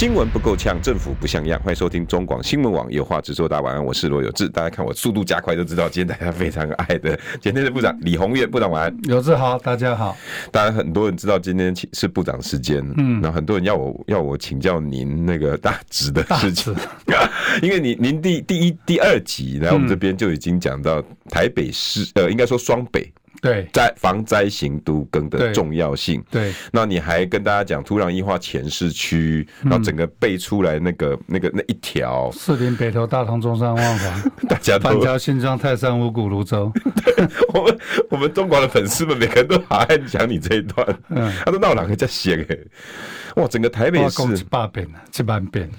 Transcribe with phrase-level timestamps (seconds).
[0.00, 1.60] 新闻不够呛，政府不像样。
[1.60, 3.46] 欢迎收听中广新闻网，有话直说。
[3.46, 4.48] 大家晚安，我是罗有志。
[4.48, 8.98] 大家看我速度加快，就知道今天大家非常爱的今天的部长李鸿月部长晚安。
[9.02, 10.16] 有志好，大家好。
[10.50, 16.74] 当然很多人知道今天是部长时间，嗯，那很多人要我要我请教您那个大职的事情，
[17.60, 23.12] 因为您您第第一第二集来我们这边就已经讲到台北市，呃，应该说双北。
[23.40, 26.22] 对，在防灾型都更的重要性。
[26.30, 36.72] 对，那你还跟大家讲土壤异化前市区，然后整个背出来那个、嗯、那个那一条四林北投大同中山万华， 大家都板桥新庄泰山五股芦洲。
[37.04, 37.78] 对，我们
[38.10, 40.86] 我们中国的粉丝们每个人都好爱讲你这一段。
[41.08, 42.30] 嗯，他说那我哪个在写？
[43.36, 45.70] 哇，整个台北市七八遍了，七八遍。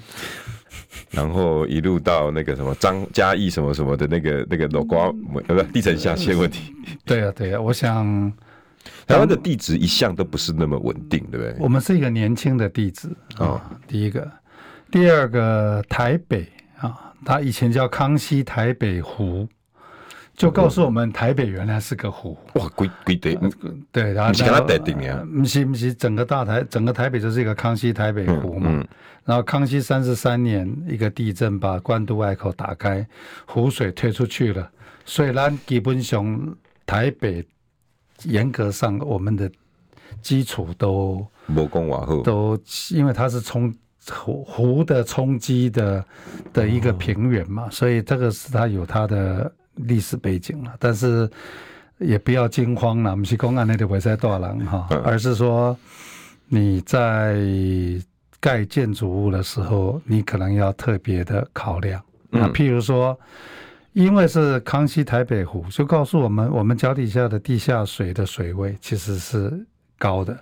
[1.09, 5.06] 然后一路到那个什么张嘉义什么什么的那个那个老瓜，
[5.47, 6.73] 呃，不，地层下陷问题。
[7.06, 8.31] 对啊，对啊，我想
[9.08, 11.56] 台湾的地质一向都不是那么稳定，对不对？
[11.59, 14.30] 我们是一个年轻的地质啊，第一个，
[14.89, 16.47] 第二个台北
[16.80, 19.47] 啊，它以前叫康熙台北湖。
[20.42, 22.36] 就告诉我们，台北原来是个湖。
[22.56, 23.39] 哇，鬼鬼的，
[23.92, 28.72] 对，然后不是不是，整个大台，整个台北就是一个康熙台北湖嘛。
[28.72, 28.88] 嗯嗯、
[29.23, 33.06] 然后康熙三十三年，一个地震把关渡隘口打开，
[33.45, 34.67] 湖水退出去了。
[35.06, 37.45] 所以，咱基本上台北
[38.23, 39.47] 严格上我们的
[40.23, 43.72] 基础都没功瓦后，都因为它是冲
[44.09, 46.03] 湖湖的冲击的
[46.52, 49.53] 的一个平原嘛，所以这个是它有它的。
[49.75, 51.30] 历史背景了，但是
[51.97, 53.16] 也不要惊慌了。
[53.16, 55.78] 不是公安那里会在大浪哈，而是说
[56.47, 57.38] 你在
[58.40, 62.01] 盖建筑物的时候，你可能要特别的考量。
[62.29, 63.18] 那譬如说，
[63.94, 69.66] 因为是康熙台北湖，就告诉我们，我们脚底下的地下水的水位其实是
[70.00, 70.38] 高的。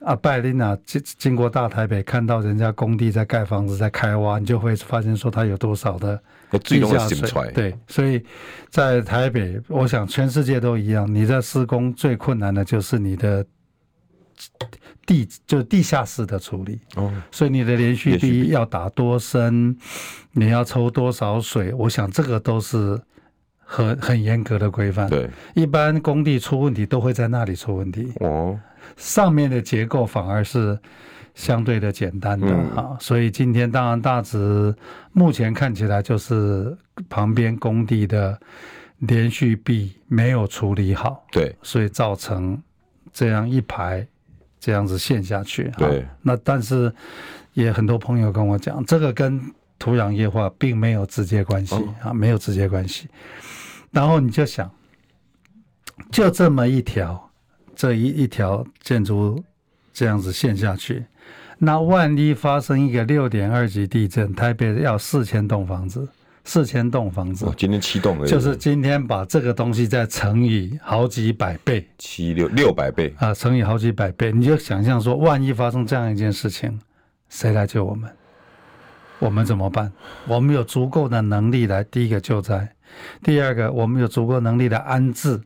[0.00, 6.18] 啊，拜林啊，经经过大台北，看到人家工地在盖房子，在开挖，你就会发现说它有多少的
[6.58, 7.52] 地下水。
[7.52, 8.24] 对，所以
[8.70, 13.44] 在台北，我想全世界都一样，你在施工最困难的就是你的
[15.04, 16.80] 地，就地下室的处理。
[16.96, 19.76] 哦，所以你的连续壁要打多深，
[20.32, 22.98] 你要抽多少水，我想这个都是
[23.58, 25.10] 很很严格的规范。
[25.10, 28.12] 对，一般工地出问题都会在那里出问题。
[28.20, 28.58] 哦。
[28.96, 30.78] 上面的结构反而是
[31.38, 34.74] 相对的简单的啊，所以今天当然大直
[35.12, 36.76] 目前看起来就是
[37.08, 38.36] 旁边工地的
[38.98, 42.60] 连续壁没有处理好，对，所以造成
[43.12, 44.04] 这样一排
[44.58, 45.70] 这样子陷下去。
[45.78, 46.92] 对，那但是
[47.52, 49.40] 也很多朋友跟我讲，这个跟
[49.78, 53.06] 土壤液化并没有直接关系啊，没有直接关系。
[53.92, 54.68] 然后你就想，
[56.10, 57.24] 就这么一条。
[57.76, 59.40] 这一一条建筑
[59.92, 61.04] 这样子陷下去，
[61.60, 66.08] 那万一发生一个六点二级地震，台北要四千栋房子，
[66.44, 76.78] 四千栋房子，今天七栋，就是今天把这个东西再乘以好几百倍，七六六百倍啊，乘以好几百倍，你就想象说，万一发生这样一件事情，
[77.28, 78.08] 谁来救我们？
[79.18, 79.92] 我们怎么办？
[80.28, 82.72] 我们有足够的能力来第一个救灾，
[83.24, 85.40] 第二个，我们有足够能力来安置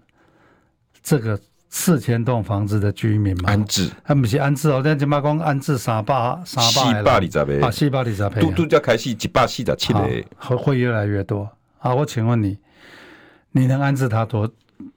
[1.03, 1.41] 这个。
[1.75, 10.01] 四千栋房子的居民嘛，安置，他不是安置哦，咱今嘛讲安置三百三百四百二十倍，啊，四百二十倍，都都要开始一百四十七个，
[10.37, 11.49] 会会越来越多。
[11.79, 12.59] 啊，我请问你，
[13.53, 14.47] 你能安置他多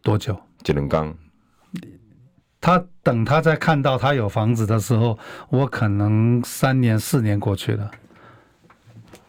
[0.04, 0.38] 多久？
[0.64, 1.16] 就能讲，
[2.60, 7.90] 他等他在看到他有房子的时候，我可能三年四年过去了，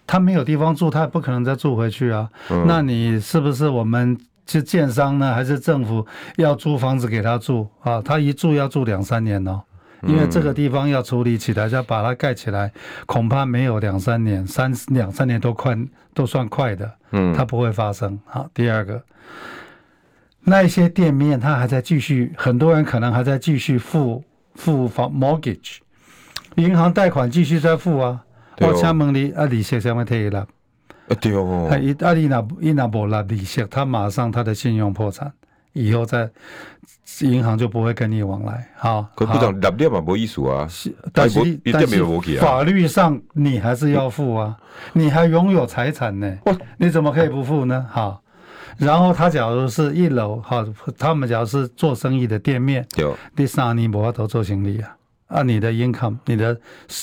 [0.04, 2.28] 他没有地方住，他也不可能再住回去啊。
[2.50, 4.18] 嗯、那你是不是我们？
[4.46, 6.06] 是建商呢，还是政府
[6.36, 8.00] 要租房子给他住啊？
[8.00, 9.60] 他一住要住两三年哦，
[10.02, 12.72] 因为这个地方要处理起来，要把它盖起来，
[13.06, 15.76] 恐怕没有两三年，三两三年都快
[16.14, 16.90] 都算快的。
[17.10, 18.18] 嗯，它不会发生。
[18.24, 19.02] 好，第二个，
[20.44, 24.22] 那一些店面他还在继续，很多人可能还在继续付
[24.54, 25.78] 付房 mortgage，
[26.56, 28.22] 银行贷款继续在付啊。
[28.58, 30.46] 我请问你啊，利息什么退了？
[31.14, 35.32] 对哦，他一阿里那伊那不拿利息，他马上他的信用破产，
[35.72, 36.28] 以后在
[37.20, 38.66] 银行就不会跟你往来。
[38.76, 40.68] 好，可部长立点嘛没意思啊，
[41.12, 42.04] 但是但是
[42.40, 44.56] 法律上你还是要付啊，
[44.92, 46.36] 你还拥有财产呢，
[46.76, 47.86] 你怎么可以不付呢？
[47.88, 48.20] 好，
[48.76, 50.66] 然后他假如是一楼哈，
[50.98, 54.96] 他们假如是做生意的店面，有第三年我都做生意啊，
[55.28, 56.60] 啊，你的 income，你的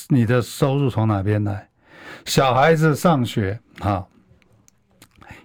[0.10, 1.70] 你的收入从哪边来？
[2.26, 4.06] 小孩子上学啊，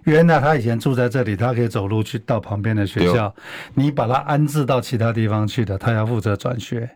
[0.03, 3.33] 原来他以前住在这里，他可以走路去到旁边的学校，
[3.73, 6.89] 你把他安置到其他地方去的，他要负责转学，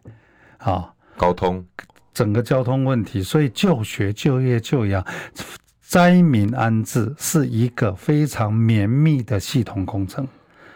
[0.58, 1.66] 啊，交通，
[2.14, 5.06] 整个交通问题，所以就学、就业、就养。
[5.82, 10.28] 灾民安置是一个非常绵密的系统工程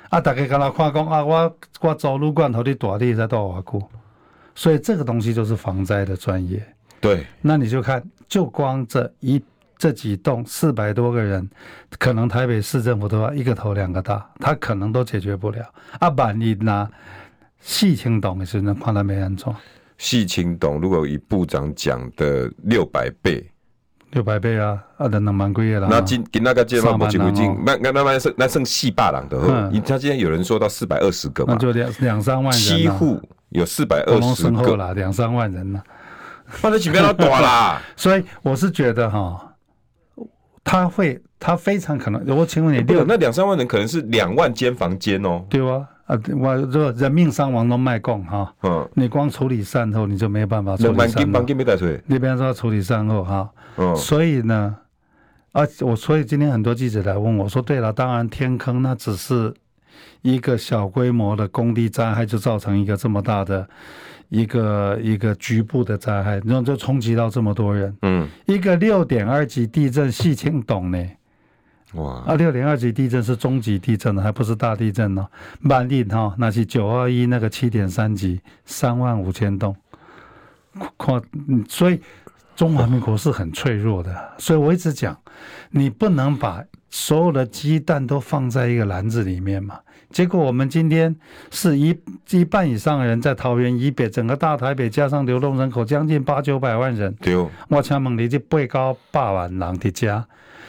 [0.09, 0.21] 啊！
[0.21, 3.81] 大家跟他看讲啊，我我走路罐头的大地在多瓦库，
[4.53, 6.63] 所以这个东西就是防灾的专业。
[7.01, 9.41] 对，那你就看，就光这一
[9.77, 11.47] 这几栋四百多个人，
[11.99, 15.63] 可能台北市政府都要一个头两个大，他可能都解决不了
[15.99, 16.09] 啊！
[16.17, 16.89] 万一拿
[17.59, 19.55] 细青懂的时候，看他没安装。
[19.97, 23.47] 细青懂，如果以部长讲的六百倍。
[24.11, 25.87] 六百倍啊，啊，等两万几个人。
[25.89, 29.37] 那今今那个街坊不进不进，那那那剩那剩四百人的。
[29.37, 32.59] 嗯，他今天有人说到四百二十个嘛，那就两两三万人。
[32.59, 35.83] 七户有四百二十个啦，两三万人呢。
[36.61, 37.81] 放在前面要躲啦。
[37.95, 39.53] 所以我是觉得哈，
[40.63, 42.25] 他会，他非常可能。
[42.35, 45.45] 我请问你，六那两三万人可能是两万间房间哦。
[45.49, 45.87] 对啊。
[46.07, 51.45] 啊，我这人命伤亡都卖供哈，嗯，你光处理善后你就没有办法处理善后。
[52.05, 54.73] 那边说处理善后哈，嗯，所以呢，
[55.51, 59.53] 啊，我所以今天很多记者来问我说，对了，当然天坑那只是
[60.21, 63.67] 一个小规模的工地灾害，就造成一个这么大的
[64.29, 71.05] 一个一个局部的灾害，然后就冲击到这么多人，嗯，一个六点二级地震，细听懂呢。
[71.93, 72.21] 哇！
[72.27, 75.25] 啊，六点二级地震是中级地震，还不是大地震呢。
[75.61, 79.73] 曼利哈，那是九二一那个七点三级，三万五千栋。
[80.97, 81.23] 况，
[81.69, 82.01] 所以
[82.57, 84.33] 中华民国是很脆弱的。
[84.37, 85.17] 所以我一直讲，
[85.71, 89.79] 你不能把所有的鸡蛋都放在一个篮子里面嘛。
[90.09, 91.15] 结果我们今天
[91.51, 91.97] 是一
[92.29, 97.13] 一半以上的人在桃园以北，整个大台北加上流动人口将近八九百万人。
[97.21, 100.25] 对哦，我请问你这八九百万人的家。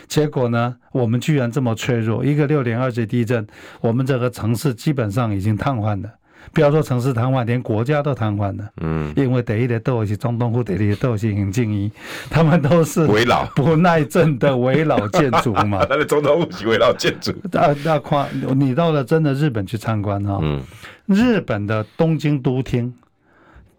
[0.07, 3.47] 结果呢，我们居然这么脆弱，一个六点二级地震，
[3.81, 6.11] 我们这个城市基本上已经瘫痪了。
[6.59, 8.69] 不要说城市瘫痪，连国家都瘫痪了。
[8.81, 11.89] 嗯，因为第一的都是总统府，第二的都是行政一，
[12.29, 15.87] 他们都是围老不耐震的围老建筑嘛。
[15.87, 17.33] 他的总统府是围老建筑。
[17.53, 18.27] 那那夸
[18.57, 20.61] 你到了真的日本去参观哈，嗯，
[21.07, 22.93] 日本的东京都厅。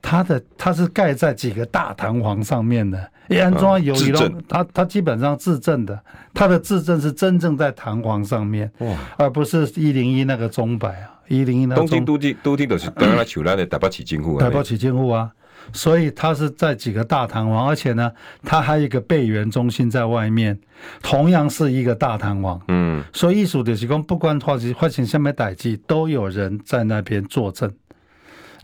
[0.01, 5.99] 它的它是盖在几个大弹簧上面的，一安装有一种，它它基本上自震的，
[6.33, 8.71] 它的自震是真正在弹簧上面，
[9.17, 11.81] 而不是一零一那个钟摆啊，一零一那个。
[11.81, 15.31] 东京都厅都厅都是当然求来的台北市政府啊，台北市政府啊，
[15.73, 18.11] 所以它是在几个大弹簧，而且呢，
[18.43, 20.57] 它还有一个备援中心在外面，
[21.01, 27.71] 同样是一个大弹簧，嗯，所以意思就是讲，不管发生发生什么代志，都有人在那边坐镇。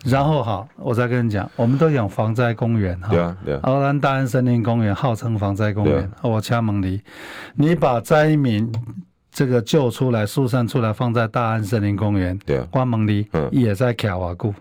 [0.05, 3.59] 然后哈，我再跟你讲，我们都讲防灾公园哈，对啊，对啊。
[3.63, 7.01] 奥兰大安森林公园号称防灾公园，啊、我请问你，
[7.55, 8.71] 你把灾民
[9.31, 14.53] 这个救出来、疏散出来，放在大安森林公园，对啊，我问你，嗯，也在卡瓦固，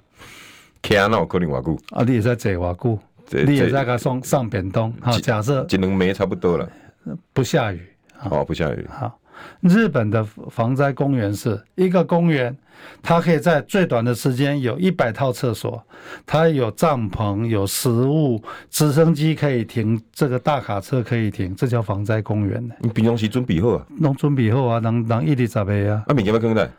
[0.82, 2.99] 卡那可能瓦固啊，你也在这瓦固，
[3.31, 6.69] 你也在个上上边东，好，假设只能没差不多了，
[7.32, 7.82] 不下雨，
[8.31, 9.19] 哦，不下雨，好。
[9.61, 12.56] 日本的防灾公园是一个公园，
[13.03, 15.82] 它可以在最短的时间有一百套厕所，
[16.27, 22.74] 它有帐篷、有食物，直升机可以停，这个大卡车可以停，这叫防灾公园呢。
[22.81, 23.86] 你平常时准备好啊？
[23.98, 26.03] 弄准备好啊，能能一直准备啊。
[26.06, 26.70] 啊，明天要更改。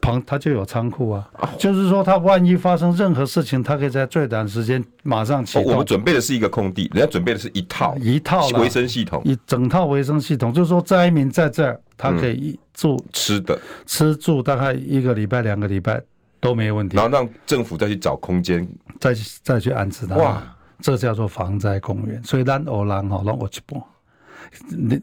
[0.00, 5.70] 旁它就有仓库啊，就是说它万一发生任何事情，它可以在最短时间马上启动。
[5.70, 13.56] 我们准备的是一个空地，人家准备的是一套一套卫生系统，一整套卫生系统，就是说灾民在这儿，他可以住吃的，
[13.86, 16.02] 吃住大概一个礼拜、两个礼拜
[16.40, 16.96] 都没问题。
[16.96, 18.66] 然后让政府再去找空间，
[18.98, 20.16] 再再去安置他。
[20.16, 20.42] 哇，
[20.80, 22.20] 这叫做防灾公园。
[22.24, 23.80] 所以咱偶然哈，让我去播，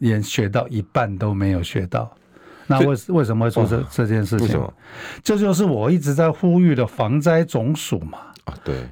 [0.02, 2.14] 连学到一半都没有学到。
[2.68, 4.46] 那为为什么会做这这件事情？
[4.46, 4.74] 为什么？
[5.24, 8.20] 这就是我一直在呼吁的防灾总署嘛。
[8.44, 8.84] 啊，对。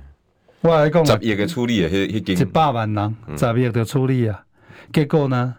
[0.61, 4.45] 我来讲，十亿的处理啊，一百万人，十亿的处理啊。
[4.93, 5.55] 结果呢，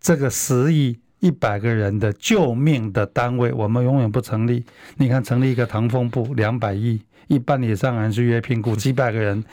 [0.00, 4.64] 这个十亿一百个人的救命的单位，我们永远不成立。
[4.96, 9.44] 你看，成立一个唐风部，两百亿，一半以上人去约聘雇 几百个人，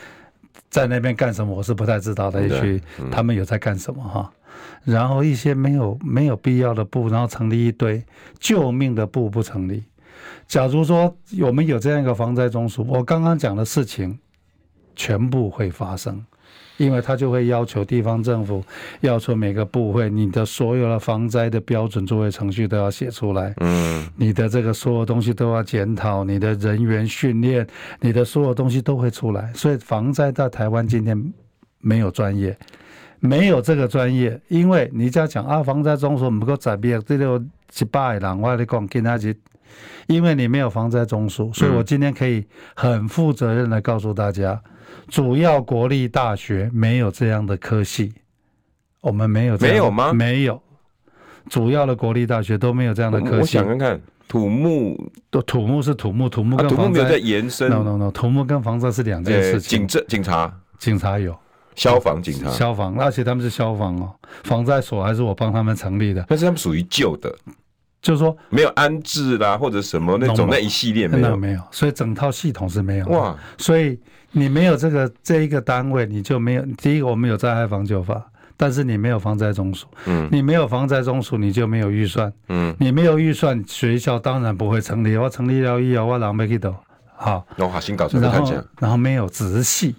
[0.71, 1.55] 在那边干什么？
[1.55, 2.41] 我是不太知道的。
[2.41, 4.33] 也许他们有在干什么哈。
[4.83, 8.03] 然后一些没有没有必要的部，然后成立一堆
[8.39, 9.83] 救命的部不成立。
[10.47, 14.17] 假如说我们有这样一个防灾中枢，我刚刚讲的事情
[14.95, 16.25] 全部会发生。
[16.79, 18.63] 因为他就会要求地方政府，
[19.01, 23.53] 要求每个部会，你的所有的防灾的标准作业程序都要写出来。
[23.57, 27.67] 嗯，你的这个所有东西都要检讨，你的人员训练，
[27.99, 29.51] 你的所有东西都会出来。
[29.53, 31.33] 所以防灾在台湾今天
[31.81, 32.57] 没有专业，
[33.19, 39.37] 没有这个专业，因为你只要讲啊，防灾中署不够在编，这就一百人我跟你讲，跟他去，
[40.07, 44.61] 因为你没有防灾中枢，所以我今天可以很负责任的告诉大家。
[45.09, 48.13] 主要国立大学没有这样的科系，
[49.01, 49.75] 我们没有这样。
[49.75, 50.13] 没有吗？
[50.13, 50.61] 没有，
[51.49, 53.57] 主要的国立大学都没有这样的科系。
[53.57, 55.11] 我想看看土木，
[55.47, 57.69] 土木是土木，土木跟防灾、啊、土木没有在延伸。
[57.69, 59.79] No no no，土木跟防灾是两件事情。
[59.79, 61.35] 警政、警察、警察有，
[61.75, 64.13] 消防警察、消防，而且他们是消防哦。
[64.43, 67.35] 防灾所还是我帮他们成立的，但是他们属于旧的，
[68.01, 73.05] 就是说没有安置啦，或者什么那种那一系列没有没有，所以整套系统是没有。
[73.07, 73.99] 哇，所以。
[74.31, 76.63] 你没有这个这一个单位，你就没有。
[76.77, 78.23] 第一个，我们有灾害防救法，
[78.55, 79.87] 但是你没有防灾中署。
[80.05, 82.31] 嗯，你没有防灾中署，你就没有预算。
[82.47, 85.17] 嗯，你没有预算，学校当然不会成立。
[85.17, 86.79] 我成立了以后，我让没去到。
[87.17, 87.43] 好，
[87.97, 88.63] 搞出来看一下。
[88.79, 89.95] 然后没有直系，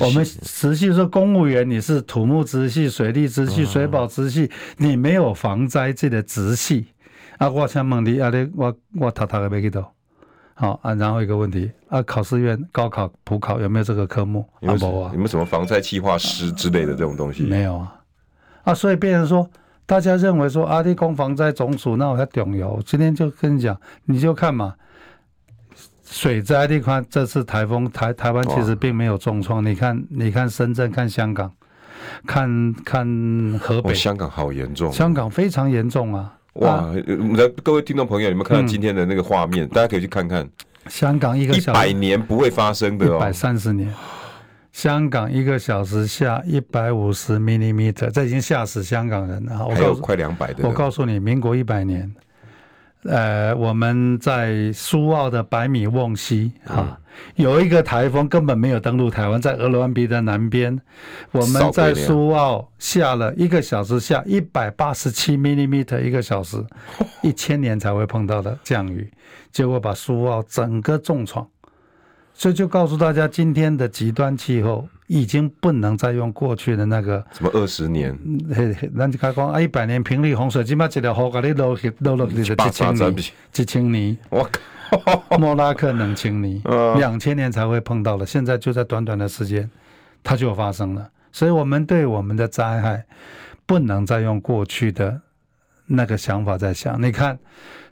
[0.00, 6.88] 我们直系说公务员，你是土木直系、水利直系、水保直系，你没有防灾这个直系。
[7.44, 9.92] 啊，我想问你，啊，你我我偷偷的没去到。
[10.54, 14.48] 好啊，然后一个问题啊，考试院高考普考有没有这个科目？
[14.60, 15.10] 有没有啊？
[15.12, 17.42] 有没有什么防灾计划师之类的这种东西？
[17.42, 18.00] 没有啊，
[18.62, 19.50] 啊，所以变成说，
[19.84, 22.80] 大家认为说阿弟攻防灾总署那我才重要。
[22.86, 24.74] 今天就跟你讲，你就看嘛，
[26.04, 29.64] 水灾地方这次台风台台湾其实并没有重创。
[29.64, 31.52] 你看，你看深圳，看香港，
[32.26, 36.32] 看看河北，香港好严重，香港非常严重啊。
[36.54, 36.92] 哇！
[37.36, 39.66] 来，各位听众朋友，有没有看到今天的那个画面？
[39.66, 40.48] 嗯、大家可以去看看。
[40.88, 43.92] 香港一个小时一百年不会发生的哦，一百三十年。
[44.72, 49.66] 香港一个小时下一百五十 millimeter，这已经吓死香港人了。
[49.66, 50.68] 我还有快两百的。
[50.68, 52.12] 我告诉你，民国一百年，
[53.04, 56.98] 呃，我们在苏澳的百米瓮溪啊。
[57.36, 60.76] 有一个台风根本没有登陆台湾，在鹅銮鼻的南边，
[61.30, 66.56] 我们在苏澳下了一个小时下一百八十七 millimeter 一个小时，
[67.22, 69.08] 一千年才会碰到的降雨，
[69.52, 71.46] 结果把苏澳整个重创，
[72.32, 78.18] 所以就告诉大家，今天的极端气候已经不能再用过去的那个什么二十年，
[78.96, 83.14] 咱就开讲啊，一百年平率洪水，起码一条河给你落去落落去就一千年，
[83.54, 84.60] 一千年，我靠。
[85.38, 86.62] 莫拉克冷清尼，
[86.98, 89.68] 两千年才会碰到了，现在就在短短的时间，
[90.22, 91.10] 它就发生了。
[91.32, 93.04] 所以，我们对我们的灾害，
[93.66, 95.20] 不能再用过去的
[95.86, 97.02] 那个想法在想。
[97.02, 97.36] 你看，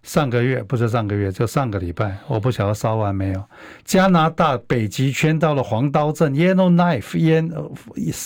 [0.02, 3.44] 上个月不是上个月，就上个礼拜，我不晓得烧完没有。
[3.84, 7.50] 加拿大北极圈到了黄刀镇，Yellowknife 烟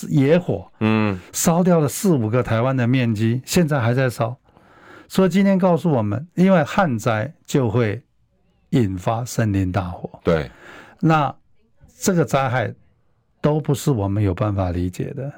[0.09, 4.37] 野火，嗯，烧掉了四五个台湾的面积，现在还在烧。
[5.09, 8.03] 所以今天告诉我们，因为旱灾就会。
[8.71, 10.51] 引发森林大火，对，
[11.01, 11.35] 那
[12.01, 12.75] 这个灾害
[13.41, 15.33] 都不是我们有办法理解的。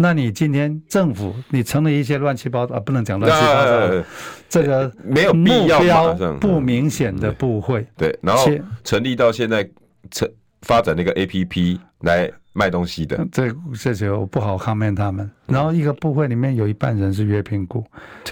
[0.00, 4.04] 那你今天政府你成立一些乱七八糟啊，不能讲乱七八糟，
[4.48, 8.48] 这个没有必要，目标不明显的部会，对，然后
[8.84, 9.68] 成立到现在
[10.10, 10.30] 成
[10.62, 12.30] 发展那个 APP 来。
[12.54, 15.30] 卖东西的，这这些我不好 comment 他们。
[15.46, 17.84] 然后一个部会里面有一半人是约聘雇，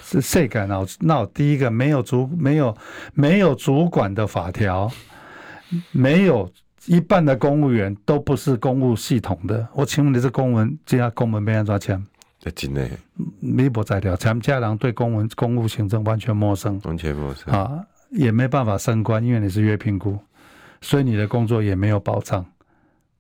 [0.02, 1.24] 是谁敢闹闹？
[1.26, 2.76] 第一个没有主没有
[3.14, 4.90] 没有主管的法条，
[5.92, 6.50] 没有
[6.86, 9.66] 一半的公务员都不是公务系统的。
[9.74, 12.04] 我请问你是公文，这家公文被人抓钱？
[12.54, 12.88] 真的，
[13.40, 20.16] 你不在条，咱家人对公文公务行政完全陌生，完全陌生啊，也没办法升官，因为你是约聘雇，
[20.80, 22.46] 所以你的工作也没有保障。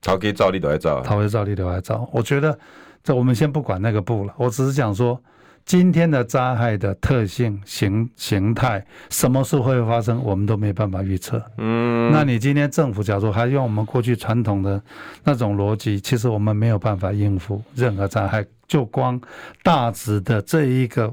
[0.00, 2.08] 逃给照例都来照，逃给照例都来照。
[2.12, 2.56] 我觉得
[3.02, 5.20] 这我们先不管那个部了，我只是讲说
[5.66, 11.42] 今天的灾害的特性、形形态，什么事会发生，我们都没办法预测。
[11.58, 14.80] 嗯，那你今天政府假如还用我们过去传统的
[15.24, 18.46] 那种逻辑，其实我们没有办法应付任何灾害。
[18.68, 19.20] 就光
[19.64, 21.12] 大致的这一个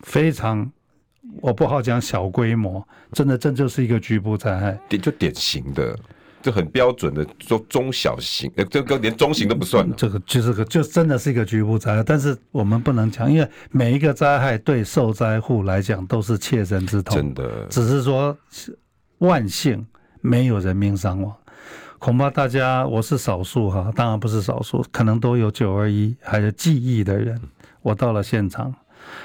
[0.00, 0.70] 非常，
[1.42, 5.94] 我不好讲小规模，真的这就是一个局部灾害，典就典型的。
[6.46, 9.84] 就很标准的中中小型，呃，这个连中型都不算。
[9.96, 12.04] 这个就是个，就真的是一个局部灾害。
[12.04, 17.16] 但是我们不能讲，因为每一个灾害对受灾户来讲都是切身之痛。
[17.16, 18.38] 真的，只是说
[19.18, 19.84] 万幸
[20.20, 21.36] 没有人命伤亡。
[21.98, 27.40] 恐怕大家，我是少数哈，当然不是少数，可能都有九二一还有记忆的人。
[27.82, 28.72] 我到了现场，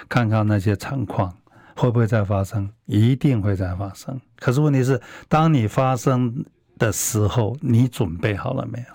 [0.09, 1.31] 看看那些惨况
[1.75, 2.67] 会不会再发生？
[2.87, 4.19] 一定会再发生。
[4.39, 4.99] 可是问题是，
[5.29, 6.43] 当你发生。
[6.81, 8.85] 的时候，你准备好了没有？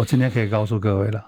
[0.00, 1.20] 我今天可以告诉各位了，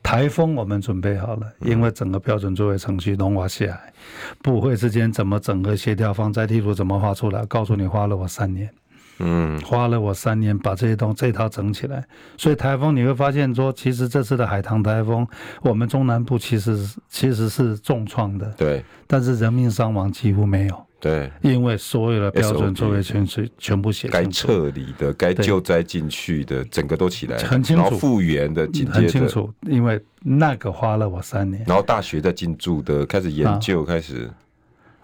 [0.00, 3.92] 台风我们准备好了，因为整个标准作业程序龙华下来，
[4.40, 8.70] 部会之间怎么整个协调，防灾地图怎么画出来，告诉你花了我三年。
[9.18, 12.04] 嗯，花了我三年把这些东这套整起来，
[12.36, 15.26] 所以台风你会发现说，其实这次的海棠台风，
[15.62, 16.76] 我们中南部其实
[17.08, 34.30] 其实是重创的，对，但是人命伤亡几乎没有，对，因为所有的标准作业全是全部写该撤离的、该救灾进去的，整个都起来很清楚，然后复原的紧接着很清楚，因为那个花了我三年，然后大学在进驻的开始研究，开始，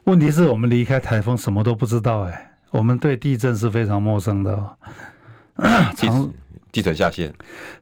[0.04, 2.47] 问题是我们离开台风什么都不知道哎。
[2.71, 4.75] 我们对地震是非常陌生的，哦，
[5.97, 6.33] 长
[6.73, 7.30] 地层下陷，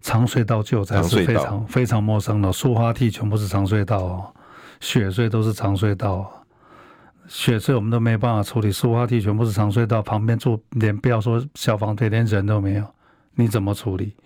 [0.00, 2.50] 长隧道救灾是非常非常陌生的。
[2.50, 4.34] 苏花地全部是长隧道哦，
[4.80, 6.37] 雪隧都是长隧道，
[7.28, 12.84] 雪隧我们都没办法处理，苏花地全部是长隧道，旁边住连不要说消防队，连人都没有，
[13.34, 14.16] 你怎么处理？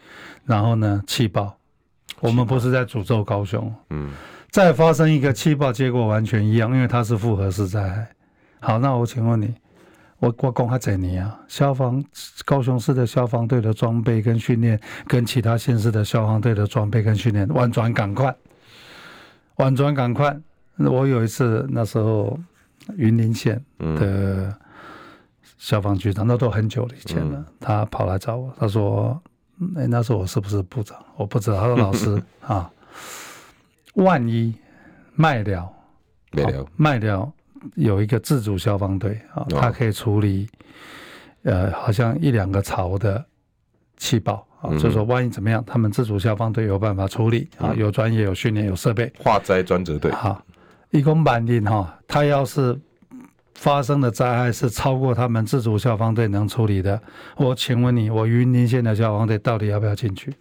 [0.47, 1.54] 然后呢，气爆，
[2.21, 4.11] 我们不是在诅咒高雄，嗯，
[4.50, 8.09] 再发生一个气爆，结果完全一样，因为它是复合式灾害。
[8.61, 9.54] 好，那我请问你。
[10.18, 12.00] 我我讲下这里啊，消防
[12.44, 18.32] 高雄市的消防队的装备跟训练，跟其他县市的消防队的装备跟训练，婉转赶快，
[19.56, 20.38] 婉转赶快。
[20.76, 22.38] 我有一次那时候
[22.97, 24.55] 云林县的
[25.59, 29.21] 消防局长，那都很久以前了，他跑来找我，他说
[29.77, 30.97] ：“哎，那时候我是不是部长？
[31.17, 32.71] 我不知道。”他说：“老师 啊，
[33.95, 34.55] 万一
[35.15, 35.73] 卖了，
[36.33, 37.33] 卖了，卖了。”
[37.77, 40.49] 有一个自主消防队啊，他可以处理，
[41.45, 43.25] 呃，好像一两个槽的
[43.97, 49.12] 气爆啊，就是说万一怎么样，他们自主消防队有办法处理啊，有专业、有训练、有设备。
[49.17, 50.45] 化灾专责队好，
[50.93, 52.81] 一公板定哈，他要是
[53.55, 57.03] 发生的灾害是超过他们自主消防队能处理的，
[57.37, 60.33] 我请问你，我云林县的消防队到底要不要进去？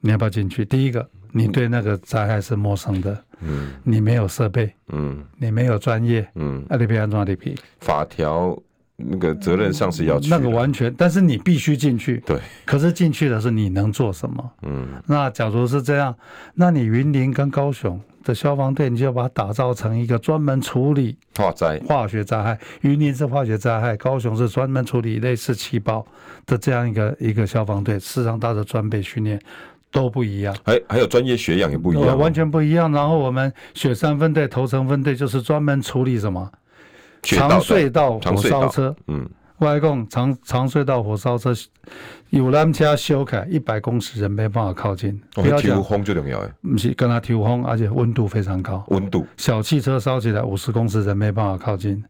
[0.00, 0.64] 你要不要进去？
[0.64, 1.06] 第一个。
[1.32, 8.60] 你对那个灾害是陌生的，嗯，你没有设备，嗯，你没有专业，嗯，阿里皮安装阿里皮，法条
[9.06, 14.50] 那个责任上是要去，那个完全，但是你必须进去，对，可是进去的是你能做什么？
[14.62, 16.14] 嗯，那假如是这样，
[16.54, 26.06] 那你云林跟高雄的消防队，你就要把它打造成一个专门处理化灾、化学灾害，云林是化学灾害，高雄是专门处理类似气爆
[26.46, 29.40] 的这样一个一个消防队，事实上它的装备训练。
[29.92, 32.92] 都不一样，还还有专业学养也不一样，完全不一样。
[32.92, 36.48] 然后我们雪山分队、头城分队就是专门处理什么
[37.22, 38.94] 长隧道火烧车。
[39.06, 39.28] 嗯，
[39.58, 41.52] 外公长长隧道火烧车，
[42.30, 45.20] 有缆车修改一百公尺，人没办法靠近。
[45.34, 48.84] 不要讲风最重要哎，不是跟他抽风，而且温度非常高。
[48.88, 52.02] 温度小汽车烧起来五十公尺，人没办法靠近。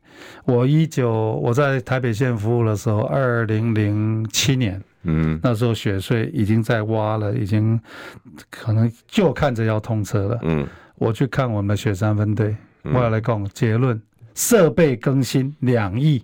[0.44, 1.10] 我一九
[1.42, 4.82] 我在台北县服务的时候，二零零七年。
[5.04, 7.80] 嗯，那时候雪隧已经在挖了，已经
[8.50, 10.38] 可能就看着要通车了。
[10.42, 13.98] 嗯，我去看我们的雪山分队，我要来讲结论：
[14.34, 16.22] 设备更新两亿，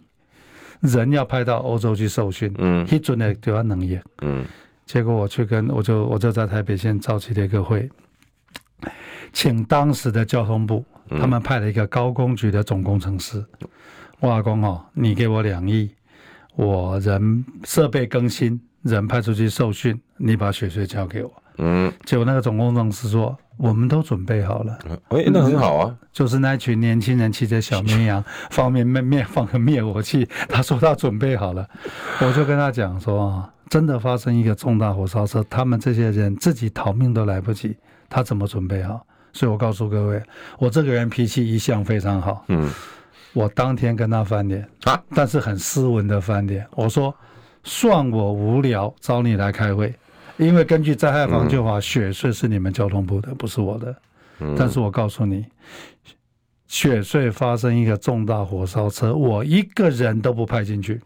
[0.81, 2.53] 人要派到欧洲去受训。
[2.59, 3.99] 嗯，一准的就要能力。
[4.23, 4.45] 嗯，
[4.85, 7.89] 结果我去跟我就我就在台北县召集了一个会，
[9.33, 13.45] 请当时的交通部，他们派了一个高工局的总工程师。
[14.21, 15.91] 我讲哦，你给我两亿。
[16.55, 21.31] 我人设备更新，人派出去受训，你把雪隧交给我。
[21.59, 24.79] 嗯，结果那个总工程师说，我们都准备好了。
[25.09, 25.97] 哎、欸，那很好啊。
[26.13, 30.29] 就是那群年轻人骑着小绵羊， 放面灭灭放个灭火器。
[30.49, 31.67] 他说他准备好了，
[32.21, 37.77] 我就跟他讲说啊，真的发生一个重大火烧车，他们这些人自己逃命都来不及，
[38.09, 39.07] 他怎么准备好？
[39.33, 40.23] 所以我告诉各位，
[40.59, 42.45] 我这个人脾气一向非常好。
[42.49, 42.71] 嗯。
[43.33, 46.67] 我当天跟他翻脸啊，但是很斯文的翻脸。
[46.71, 47.15] 我说，
[47.65, 49.95] 算我无聊，找你来开会，
[50.37, 53.95] 因为根据灾害防救法，雪隧是你们交通部的，不是我的。
[54.57, 55.47] 但是我告诉你，
[56.67, 61.01] 雪隧发生一个重大火烧车，我一个人都不派进去，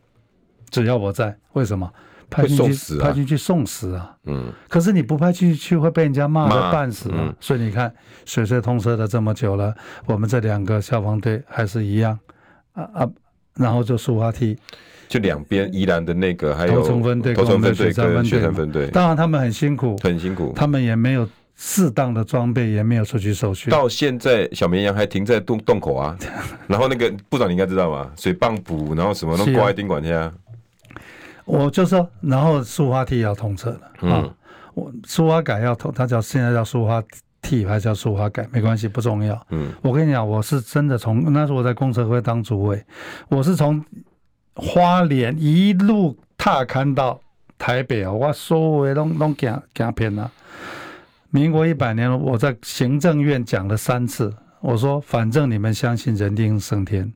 [0.70, 1.36] 只要我在。
[1.52, 1.90] 为什么？
[2.28, 4.16] 派进去，派进去送死啊！
[4.26, 7.34] 嗯，可是你不派进去会被人家骂的半死啊！
[7.40, 7.92] 所以你看，
[8.24, 9.74] 雪隧通车的这么久了，
[10.06, 12.16] 我们这两个消防队还是一样
[12.74, 13.10] 啊啊！
[13.54, 14.56] 然后就苏花梯，
[15.10, 23.72] 就两边宜兰的那个还有头城分队、头城分队跟雪山分队，当然他们很辛苦，很辛苦，他们也没有适当的装备，也没有出去受训。
[23.72, 26.16] 到现在，小绵羊还停在洞洞口啊！
[26.68, 28.08] 然后那个部长你应该知道吧？
[28.16, 30.32] 水泵补，然后什么都挂在宾馆下。
[31.44, 34.22] 我就说，然后苏花梯要通车了啊！
[34.22, 34.34] 嗯、
[34.74, 37.02] 我苏花改要通，它叫现在叫苏花
[37.42, 38.46] 梯还是叫苏花改？
[38.52, 39.44] 没关系，不重要。
[39.50, 42.80] 嗯，我跟你讲，我是真的从那时候我在公车会当主委，
[43.28, 43.84] 我是从
[44.60, 47.20] 花莲一路踏勘到
[47.58, 50.30] 台北啊，我所有的拢拢行行偏了。
[51.30, 57.12] 民国一百年，我在行政院讲了三次，我说反正你们相信人定胜天，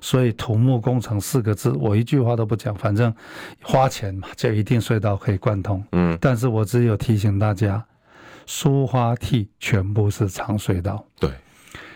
[0.00, 3.14] 所以土木工程四个字，我一句话都不讲，反正
[3.62, 5.84] 花钱嘛，就一定隧道可以贯通。
[5.92, 7.84] 嗯，但是我只有提醒大家，
[8.46, 11.04] 苏花替全部是长隧道。
[11.20, 11.30] 对。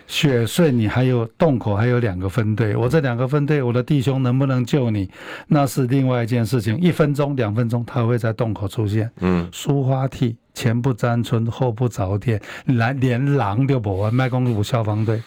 [0.06, 2.76] 雪隧，你还有洞口，还有两个分队。
[2.76, 5.10] 我这两个分队，我的弟兄能不能救你，
[5.46, 6.78] 那是另外一件事情。
[6.78, 9.10] 一分钟、两分钟，他会在洞口出现。
[9.20, 14.12] 嗯，苏花替前不沾村，后不着店，来连狼都不完。
[14.12, 15.22] 麦公路消防队，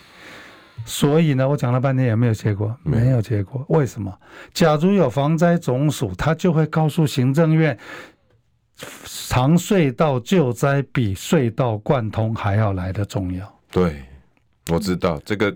[0.85, 3.65] 所以呢，我讲了半天也没有结果，没有结果。
[3.69, 4.13] 为什么？
[4.53, 7.75] 假如有防灾总署，他就会告诉行政院，
[9.05, 13.51] 长隧道救灾比隧道贯通还要来的重要。
[13.71, 13.95] 对。
[14.71, 15.55] 我知道这个，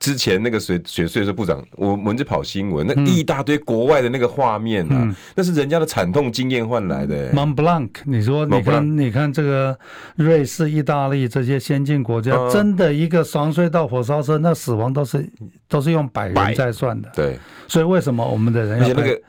[0.00, 7.30] 之前那个水雪隧的部长，我们就跑新闻，那一大堆国外的那个画面啊，嗯、那是人家的惨痛经验换来的。
[7.32, 9.78] Mont Blanc，你说，你看，你看这个
[10.16, 15.30] 瑞士、意大利这些先进国家，嗯、真的一个双隧道火烧车，那死亡都是
[15.68, 17.10] 都是用百人在算的。
[17.14, 17.38] 对，
[17.68, 19.22] 所以为什么我们的人要而且那个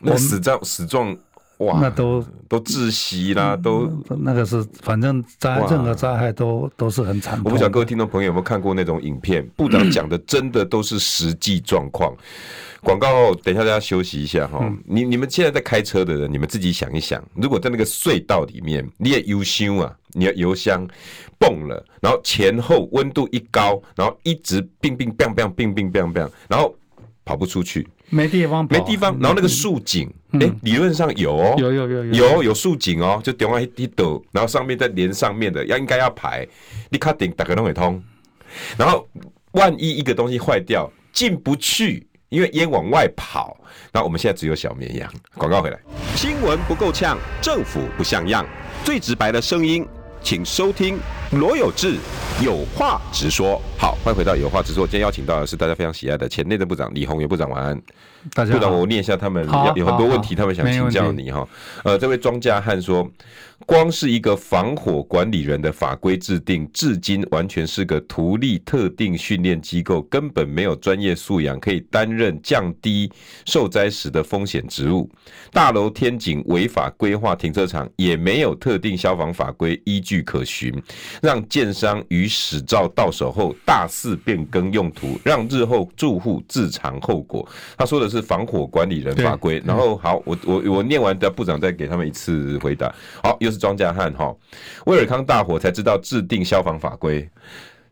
[0.00, 1.16] 那个死状死状？
[1.58, 3.90] 哇，那都都窒息啦，都
[4.20, 7.40] 那个是反正灾任何灾害都都是很惨。
[7.44, 12.14] 我不晓得各位听众朋友有没有看过那种影片，部长 讲的真的都是实际状况。
[12.80, 20.86] 广、告后，等一下大家休息一下哈、你你们现在在开车的人，你们自己想一想，如果在那个隧道里面，你也油箱啊，你的油箱
[21.40, 26.72] 蹦了，然后前后温度一高，然后一直冰冰冰冰冰冰冰冰，然后
[27.24, 27.84] 跑不出去。
[28.10, 32.12] 没地方跑，没地方，然后那个竖井，哎、欸，理论上有哦，有有有有。
[32.14, 36.46] 有有竖井哦，就点完一抖，然后上面再连上面的，要应该要排，
[36.90, 38.02] 你卡顶打开都会通，
[38.76, 39.06] 然后
[39.52, 43.56] 万一一个东西坏掉进不去，因为烟往外跑，
[43.92, 45.12] 那我们现在只有小绵羊。
[45.34, 45.78] 广告回来，
[46.14, 48.46] 新闻不够呛，政府不像样，
[48.84, 49.86] 最直白的声音。
[50.28, 50.98] 请收听
[51.32, 51.96] 罗有志
[52.44, 53.58] 有话直说。
[53.78, 54.86] 好，欢迎回到有话直说。
[54.86, 57.80] 今天邀请到的是大家非常喜爱的前内政部长李鸿源部长，晚安。
[58.34, 58.58] 大家好。
[58.58, 59.42] 部长，我念一下他们
[59.74, 61.48] 有很多问题，他们想请教你哈。
[61.82, 63.10] 呃，这位庄家汉说。
[63.68, 73.12] 光是一个防火管理人的法规制定，至今完全是个图利特定训练机构，根本没有专业素养可以担任降低
[73.44, 75.06] 受灾时的风险职务。
[75.52, 80.72] 大楼天井违法规划停车场，也没有特定消防法规依据可循，
[81.20, 87.46] 让建商与使照到手后大肆变更用途，让日后住户自尝后果。
[87.76, 89.62] 他说的是防火管理人法规。
[89.66, 92.90] 然后好，我我我念完的部长再给他们一次回答。
[93.22, 93.36] 好。
[93.48, 94.34] 就是庄稼汉哈，
[94.86, 97.28] 威尔康大火才知道制定消防法规，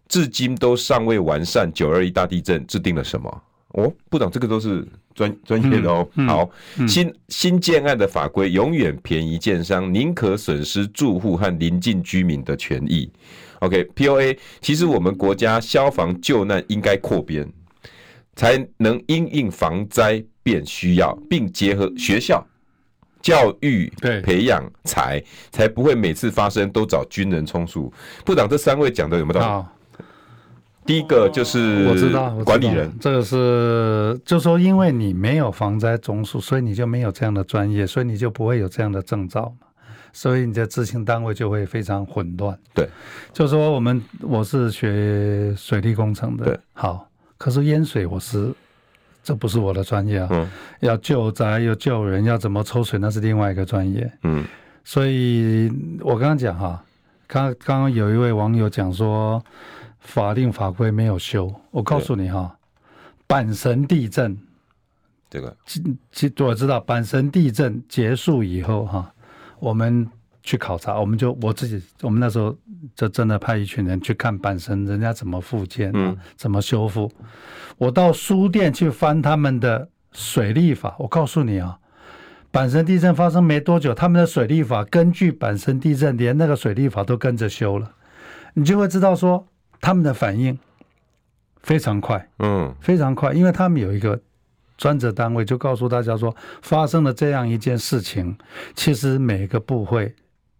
[0.09, 1.71] 至今都尚未完善。
[1.73, 3.43] 九二一大地震制定了什么？
[3.73, 6.09] 哦，部长，这个都是专专业的哦。
[6.27, 6.49] 好，
[6.89, 13.11] 新新建案的法规永远便宜建商，宁可损失住户和邻近居民的权益。
[13.59, 17.47] OK，POA，其实我们国家消防救难应该扩编，
[18.35, 22.47] 才能因应防灾变需要，并结合学校。
[23.27, 27.93] 教育培养才才不会每次发生都找军人充数。
[28.25, 30.05] 部长，这三位讲的有没有道理？
[30.87, 39.67] 第一个就是我知道管理人，这个是就说因为你没有防灾总署，所以你就没有这样的专业，所以你就不会有这样的证照嘛，
[40.13, 42.57] 所以你的执行单位就会非常混乱。
[42.73, 42.89] 对，
[43.33, 48.55] 就说我们我是学水利工程的，对，好，可是淹水我是。
[49.27, 54.09] 这不是我的专业啊，嗯、要救灾要救人，要怎么抽水，那是另外一个专业。
[54.23, 54.45] 嗯，
[54.85, 56.81] 所以我刚刚讲哈，
[57.27, 59.45] 刚刚刚有一位网友讲说
[59.99, 62.57] 法令法规没有修，我告诉你哈，
[63.27, 64.39] 阪神地震
[65.29, 65.57] 这个，
[66.13, 69.13] 其实我知道阪神地震结束以后哈，
[69.59, 70.09] 我们。
[70.47, 72.57] 去考察，我们就我自己，我们那时候
[72.95, 77.11] 就真的派一群人去看板神，人家怎么复建，嗯，怎么修复。
[77.77, 81.79] 我到书店去翻他们的水利法，我告诉你啊，
[82.53, 87.91] 板神地震发生没多久，他们的水利法根据板神地震，连那个水利法都跟着修了，
[88.55, 89.49] 你就会知道说
[89.81, 90.57] 他们的反应
[91.61, 94.21] 非常快，嗯，非常快，因为他们有一个。
[94.79, 98.37] 专责单位就告诉大家说，发生了这样一件事情，
[98.75, 100.15] 其实每个部会，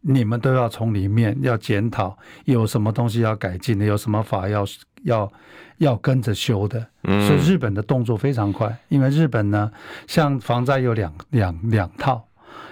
[0.09, 4.65] 你们都要从里面要检讨，有什么东西要改进的，有什么法要
[5.03, 5.33] 要
[5.79, 6.87] 要跟着修的。
[7.03, 9.71] 所以日本的动作非常快，因为日本呢，
[10.07, 12.25] 像防灾有两两两套，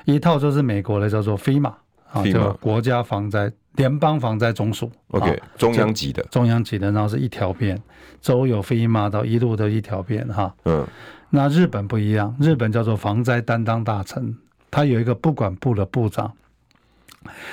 [0.04, 1.72] 一套就是美国的叫做 FEMA
[2.12, 7.80] 啊，叫国家防灾联邦防灾总署，OK，中央级的，中央级的，然后是一条边，
[8.20, 10.86] 州有 FEMA 到一路都一条边哈，嗯。
[11.30, 14.36] 那日本不一样，日本叫做防灾担当大臣
[14.70, 16.32] 他有一个不管部的部长，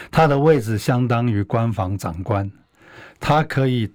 [0.09, 2.51] 他的位置相当于官房长官，
[3.19, 3.91] 他可以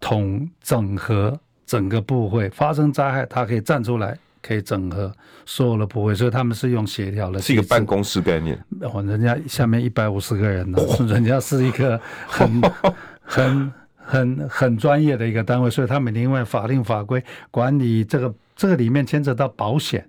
[0.00, 5.12] 统整合整个部会，发生灾害，他可以站出来，可以整合
[5.44, 8.58] 所有的部会，所以他们是用协调的，是一个办公室概念。
[8.80, 12.62] 哦，人家下面一百五十个人呢， 人家是一个很
[13.22, 20.08] 很很很专业的一个单位，所以他们另外法令法规管理这个，这个里面牵扯到保险。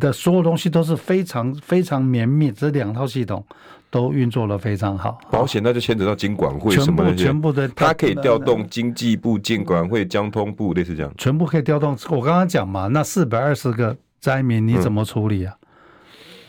[0.00, 3.44] 的所有东西都是非常非常绵密，这两套系统
[3.90, 5.18] 都运作的非常好。
[5.30, 11.96] 保险那就牵扯到经管会什么的，全部的，它可以调动经济部、监管会、交通部，类似这样，全部可以调动。
[12.10, 15.54] 我刚刚讲嘛，那四百二十个灾民你怎么处理啊？
[15.54, 15.67] 嗯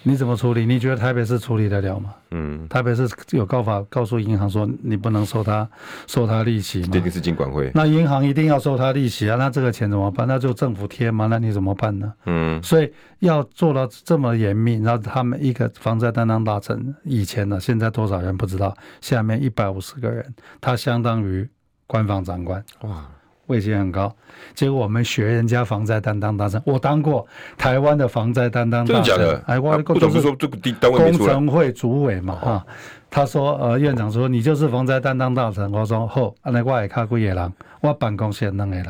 [0.04, 0.66] 你怎么处理？
[0.66, 2.14] 你觉得台北市处理得了吗？
[2.32, 5.70] 嗯，台北市有告法告诉银行说，你不能收他
[6.08, 6.90] 收他利息吗？
[6.92, 7.70] 这个是金管会。
[7.74, 9.36] 那银行一定要收他利息啊？
[9.36, 10.28] 那这个钱怎么办？
[10.28, 11.28] 那就政府贴吗？
[11.28, 12.14] 那你怎么办呢？
[12.26, 18.76] 嗯，所以要做到这么严密，然后他们一个防灾担当大臣以前呢，现在多少人不知道？
[19.02, 21.48] 下面一百五十个人，他相当于
[21.88, 22.64] 官方长官。
[22.82, 23.06] 哇。
[23.50, 24.16] 位阶很高，
[24.56, 29.04] 结果我们学人家防灾担当大臣，我当过台湾的防灾担当大臣。
[29.04, 29.44] 真的假的？
[29.48, 32.64] 哎，我不是说这个单位工程会主委嘛，哈、哦。
[33.12, 35.72] 他说，呃，院长说你就是防灾担当大臣。
[35.74, 38.88] 我说，好，那我也看过野狼，我办公室两个人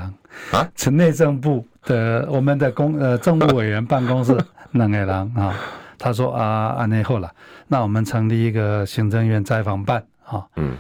[0.52, 4.38] 啊，是内政部的我们的公呃政务委员办公室
[4.72, 5.56] 两个人啊。
[5.98, 7.32] 他说啊，安内后了，
[7.68, 10.46] 那我们成立一个行政院灾防办啊。
[10.58, 10.76] 嗯，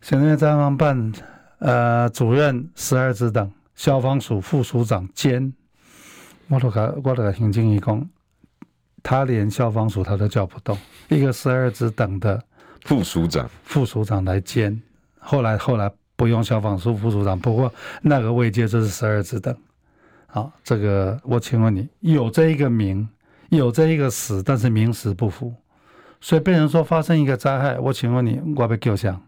[0.00, 1.12] 行政院灾防办。
[1.66, 5.52] 呃，主任十二职等，消防署副署长兼，
[6.46, 8.08] 我都个我都个行政一工，
[9.02, 12.40] 他连消防署他都叫不动，一个十二职等的
[12.82, 14.80] 副署长，副署长来兼，
[15.18, 19.52] 后来后来不用消防署副署长，不过那个位阶就是十二职等。
[20.28, 23.08] 好，这个我请问你，有这一个名，
[23.48, 25.52] 有这一个实，但是名实不符，
[26.20, 29.20] 所以被人说发生一个灾害，我请问你，我被救下。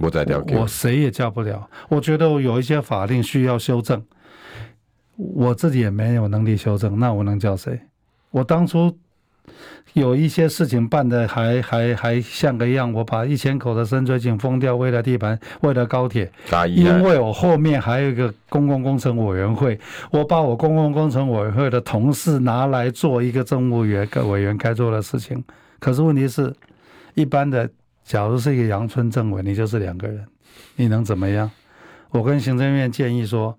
[0.00, 1.68] 我再调，我谁也叫不了。
[1.90, 4.02] 我觉得我有一些法令需要修正，
[5.16, 7.78] 我自己也没有能力修正，那我能叫谁？
[8.30, 8.96] 我当初
[9.92, 16.32] 有一些事情办的还还还像个样，我把一千口的深水井封掉，为了地盘，为了高铁，
[16.68, 19.78] 因为我后面还有一个公共工程委员会，
[20.10, 25.44] 我把我公共工程委员会的同事拿来做一个政务员跟委员该做的事情。
[25.78, 26.54] 可是问题是，
[27.12, 27.68] 一般的。
[28.10, 30.26] 假如是一个阳春政委，你就是两个人，
[30.74, 31.48] 你能怎么样？
[32.10, 33.56] 我跟行政院建议说，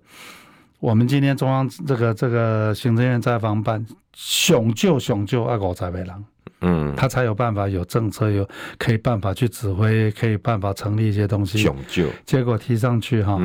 [0.78, 6.24] 我们今天中央这个这个行政院在防办，雄救雄救啊五十个人，
[6.60, 11.56] 嗯，他才有办法有政策，有可以办法去指挥，可以办法成立一些东西。
[11.56, 13.40] 雄救，结果提上去哈，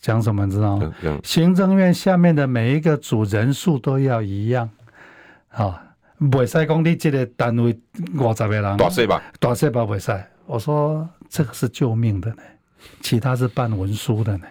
[0.00, 0.90] 讲什么你知道吗？
[1.22, 4.70] 行政院下面的每一个组人数都要一样，
[5.50, 5.82] 啊，
[6.18, 7.78] 袂使讲你这个单位
[8.14, 10.18] 五十个人，大细吧，大细吧袂使。
[10.46, 12.42] 我说这个是救命的呢，
[13.00, 14.46] 其他是办文书的呢。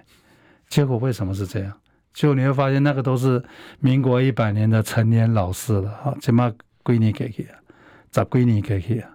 [0.68, 1.74] 结果为什么是这样？
[2.14, 3.44] 就你会发现那个都是
[3.80, 7.60] 民国一百年的陈年老事了哈，起码归你给去啊，
[8.10, 9.10] 咋归你给去啊？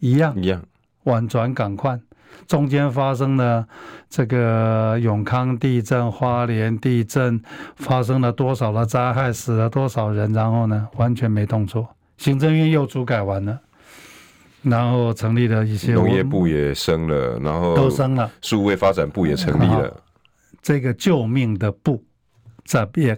[0.00, 0.62] 一样一样，
[1.04, 1.98] 婉转赶快。
[2.46, 3.66] 中间发生了
[4.08, 7.40] 这个永康地震、花莲地震，
[7.76, 11.88] 发生了多少的灾害，死了多少人，然后呢，完全没动作。
[12.18, 13.60] 行政院又主改完了。
[14.64, 20.02] 然后成立了一些农业部也升了，然后都升了，数位发展部也成立了。
[20.62, 22.02] 这个救命的部，
[22.64, 23.14] 十亿，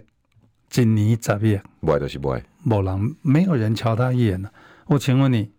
[0.69, 4.51] 今年十亿，不爱就是不爱，没人，没有人瞧他一眼了。
[4.87, 5.49] 我请问你，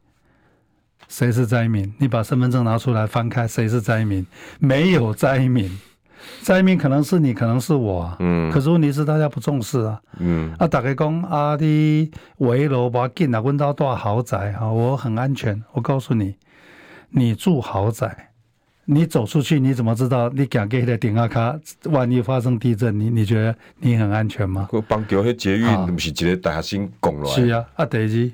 [1.08, 1.94] 谁是灾民？
[1.98, 4.26] 你把身份证拿出来翻开，谁是灾民？
[4.58, 5.78] 没有灾民。
[6.42, 8.16] 灾民可能是你，可能是我啊。
[8.20, 8.50] 嗯。
[8.50, 10.00] 可是问题是大家不重视啊。
[10.18, 10.52] 嗯。
[10.58, 14.70] 啊，大家讲啊，你围楼把建啊，问到多少豪宅啊？
[14.70, 15.62] 我很安全。
[15.72, 16.34] 我告诉你，
[17.10, 18.30] 你住豪宅，
[18.86, 21.58] 你走出去，你怎么知道你敢给他顶下卡？
[21.84, 24.68] 万一发生地震，你你觉得你很安全吗？
[24.72, 27.30] 我帮叫那捷运，不是一个大学生拱来。
[27.30, 27.64] 是啊。
[27.76, 28.30] 啊，第二，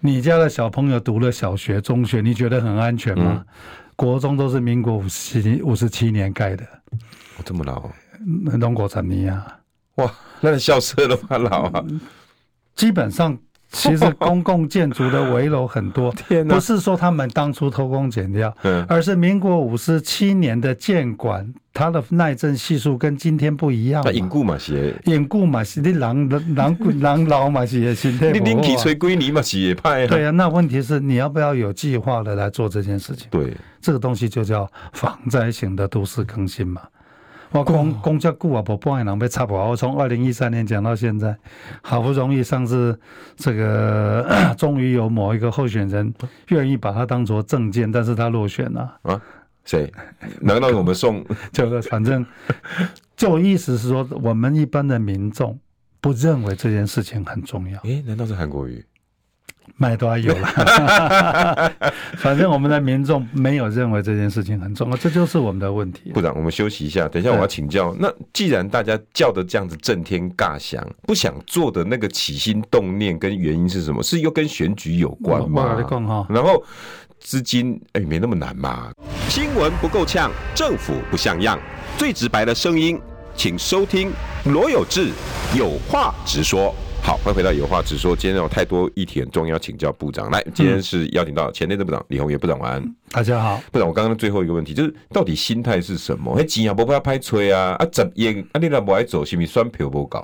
[0.00, 3.44] 你家的小朋友读了小学、中学，你觉得很安全吗？
[3.44, 3.46] 嗯、
[3.98, 6.64] 国中都是民国五十七五十七年盖的。
[7.36, 7.90] 我这么老，
[8.56, 9.58] 农国产泥啊！
[9.96, 10.08] 哇，
[10.40, 11.84] 那个校舍都怕老啊。
[12.76, 13.36] 基本上，
[13.70, 16.10] 其实公共建筑的危楼很多。
[16.28, 16.54] 天哪！
[16.54, 18.54] 不是说他们当初偷工减料，
[18.88, 24.02] 而是民国五十七年的建管，它的耐震系数跟今天不一样。
[24.04, 26.56] 那稳固嘛是，稳固嘛是你狼人
[27.00, 28.30] 人老嘛是身体。
[28.32, 30.06] 你冷气吹归你嘛是也派。
[30.06, 33.28] 对啊，那问题是你要不要有计划的来做这件事情？
[33.30, 36.80] 对，这个东西就叫防灾型的都市更新嘛。
[37.50, 39.58] 我公公家顾啊，不半人被插破。
[39.70, 41.36] 我从二零一三年讲到现在，
[41.82, 42.98] 好不容易上次
[43.36, 44.26] 这个
[44.58, 46.12] 终于有某一个候选人
[46.48, 49.20] 愿意把他当做证件，但是他落选了啊？
[49.64, 49.90] 谁？
[50.40, 51.24] 难道我们送？
[51.52, 52.24] 就是反正
[53.16, 55.58] 就意思是说，我们一般的民众
[56.00, 57.80] 不认为这件事情很重要。
[57.80, 58.84] 诶，难道是韩国瑜？
[59.76, 61.72] 麦都还有了，
[62.18, 66.10] 反正我们的民众没有认为这件事情很重要，这就是我们的问题。
[66.12, 67.94] 部长，我们休息一下，等一下我要请教。
[67.98, 74.02] 那既然大家叫的这样子震天尬响，不想做的那个起心动念跟原因是什么？
[74.02, 75.76] 是又跟选举有关吗？
[76.28, 76.62] 然后
[77.20, 78.90] 资金哎，没那么难嘛。
[79.28, 81.58] 新闻不够呛，政府不像样，
[81.96, 83.00] 最直白的声音，
[83.34, 84.10] 请收听
[84.44, 85.10] 罗有志
[85.56, 86.74] 有话直说。
[87.08, 88.14] 好，欢迎回到有话直说。
[88.14, 90.30] 今天有太多议题很重要，请教部长。
[90.30, 92.94] 来，今天是邀请到前内政部长李鸿源部长，晚安。
[93.10, 96.34] 大家好，部长，我刚刚最后一个问题就是，到底心态是什么？
[96.38, 98.34] 哎，钱啊，不要拍吹啊，啊，怎样？
[98.52, 100.22] 啊，你若不爱走，是不是选票不搞？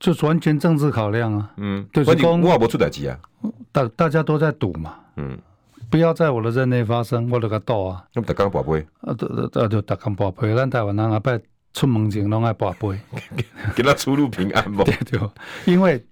[0.00, 1.52] 就是完全政治考量啊。
[1.58, 3.16] 嗯，对，反正我也不出代志啊。
[3.70, 4.96] 大大家都在赌嘛。
[5.14, 5.38] 嗯，
[5.88, 8.04] 不要在我的任内发生，我就个赌啊。
[8.12, 8.84] 那么大刚宝贝。
[9.02, 11.38] 啊，对对对，就大刚宝贝，咱台湾人阿拜
[11.72, 13.00] 出门前拢爱博杯，
[13.74, 14.82] 给他出入平安不？
[14.84, 15.20] 对对，
[15.64, 16.04] 因为。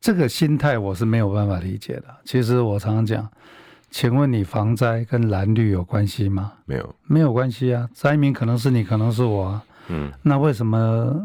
[0.00, 2.04] 这个心态我是没有办法理解的。
[2.26, 3.26] 其实我常常讲，
[3.90, 6.52] 请问你防灾跟蓝绿有关系吗？
[6.66, 7.88] 没有，没有关系啊。
[7.94, 9.64] 灾民可能是你，可能是我啊。
[9.88, 11.18] 嗯，那为什么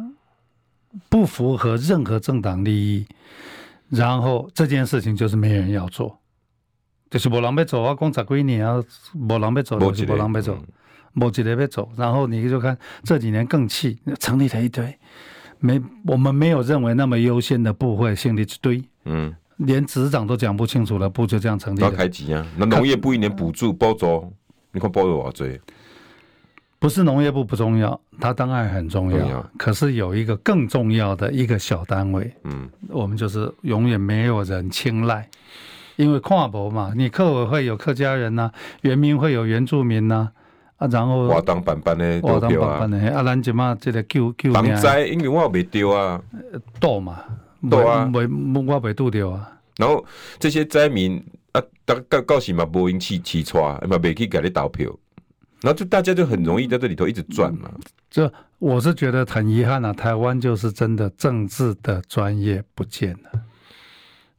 [1.09, 3.05] 不符合任何政党利益？
[3.89, 6.17] 然后这件事情就是没人要做，
[7.09, 7.81] 就是没人要做。
[7.81, 8.81] 我讲十几年啊，
[9.13, 10.57] 没人要做，就是没人要做，
[11.19, 11.89] 没一个要做。
[11.97, 14.97] 然后你就看这几年更气，成立了一堆。
[15.61, 22.47] 没，我们没有认为那么优先的部会成立一堆，嗯，连执掌都讲不清楚了，部就这样成立开机啊？
[22.55, 24.31] 那农业部一年补助包走，
[24.71, 25.59] 你看包了多少追？
[26.79, 29.49] 不是农业部不重要，它当然很重要，重要。
[29.57, 35.27] 可是有一个更重要的一个小单位，嗯，我们就是永远没有人青睐，
[35.97, 38.53] 因为跨博嘛，你客委会有客家人呐、啊，
[38.83, 40.31] 原民会有原住民呐、啊。
[40.79, 42.79] 啊，然后活动办办的都对啊。
[43.13, 46.19] 啊，咱即马即个救救防灾，因为我也没丢啊，
[46.79, 47.19] 倒嘛，
[47.69, 49.51] 倒啊，没我没拄着啊。
[49.77, 50.03] 然后
[50.39, 54.89] 这些灾民啊，到到到时嘛，无用去起错，嘛没去给你投票，
[55.61, 57.69] 然后就大家就很容易在这里头一直转嘛。
[58.09, 63.41] 这我是觉得很遗憾啊，台湾就是真的政治的专业不见了。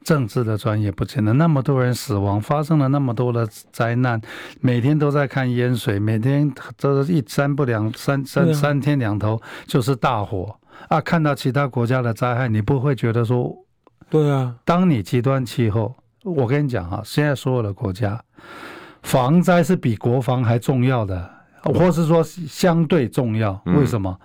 [0.03, 4.21] 政治的专业不见得那么多人死亡，发生了那么多的灾难，
[4.61, 10.57] 每天都在看淹水，每天都是一三不两三三三天两头就是大火
[10.89, 11.01] 啊！
[11.01, 13.55] 看到其他国家的灾害，你不会觉得说，
[14.09, 14.57] 对啊？
[14.65, 18.23] 当你极端气候，我跟你讲哈，现在所有的国家
[19.03, 21.31] 防灾是比国防还重要的，
[21.63, 23.61] 或是说相对重要。
[23.67, 24.19] 为什么？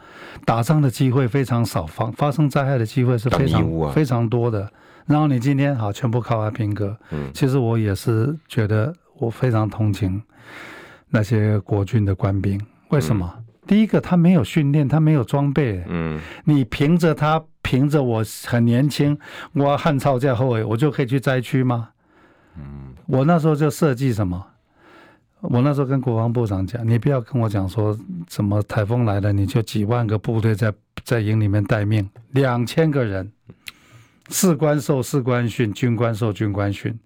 [0.46, 4.70] 打仗的机会非常少，发发生灾害的机会是非常非常多的。
[5.06, 6.98] 然后你今天好，全部靠阿平哥。
[7.12, 10.22] 嗯，其实我也是觉得我非常同情
[11.10, 12.60] 那些国军的官兵。
[12.90, 13.32] 为什么？
[13.38, 15.84] 嗯、第一个，他没有训练，他没有装备。
[15.88, 19.18] 嗯，你凭着他，凭着我很年轻，
[19.54, 21.90] 我汉朝在后尾，我就可以去灾区吗？
[22.58, 24.44] 嗯，我那时候就设计什么？
[25.50, 27.98] 我那时候跟国防部长讲，你不要跟我讲说
[28.30, 33.32] 什么台风来了，你就几万个部队在在营里面待命，两千个人。
[34.30, 36.98] 士官受士官训，军官受军官训，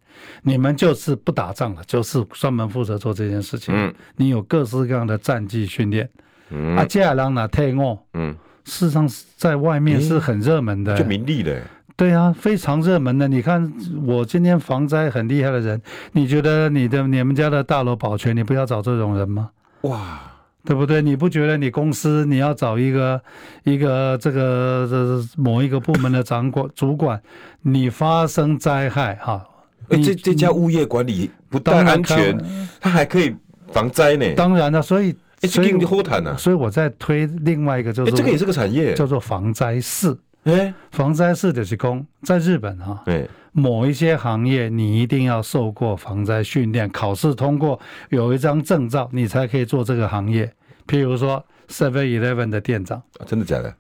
[0.42, 3.76] 你们就是不打仗了，就是专门负责做这件事情。
[3.76, 6.10] 嗯，你有各式各样的战技训练。
[6.50, 8.02] 嗯，啊，接下来呢退我？
[8.14, 11.62] 嗯，事实上在外面是很热门的，就名利的。
[12.00, 13.28] 对啊，非常热门的。
[13.28, 13.70] 你看
[14.06, 15.82] 我今天防灾很厉害的人，
[16.14, 19.50] 你觉得你的你们家的大楼保全，你不要找这种人吗？
[19.82, 20.22] 哇！
[20.64, 21.02] 对不对？
[21.02, 23.22] 你不觉得你公司你要找一个
[23.64, 27.22] 一个这个这某一个部门的长管主管，
[27.64, 29.46] 你发生灾害哈？
[29.90, 32.38] 这这家物业管理不但安全，
[32.80, 33.36] 它还可以
[33.74, 34.26] 防灾呢。
[34.36, 40.16] 当然了，所以所以后谈呢，所以我在推另外一个就是这个也是个产业，叫做防灾士。
[40.54, 43.02] 哎，防灾士的是工，在日本啊。
[43.06, 43.30] 对。
[43.52, 50.54] 某一些行业，你一定要受过防灾训练，考试通过，有一张证照，你才可以做这个行业。
[50.88, 53.76] 譬如说，Seven Eleven 的店长，啊，真的假的？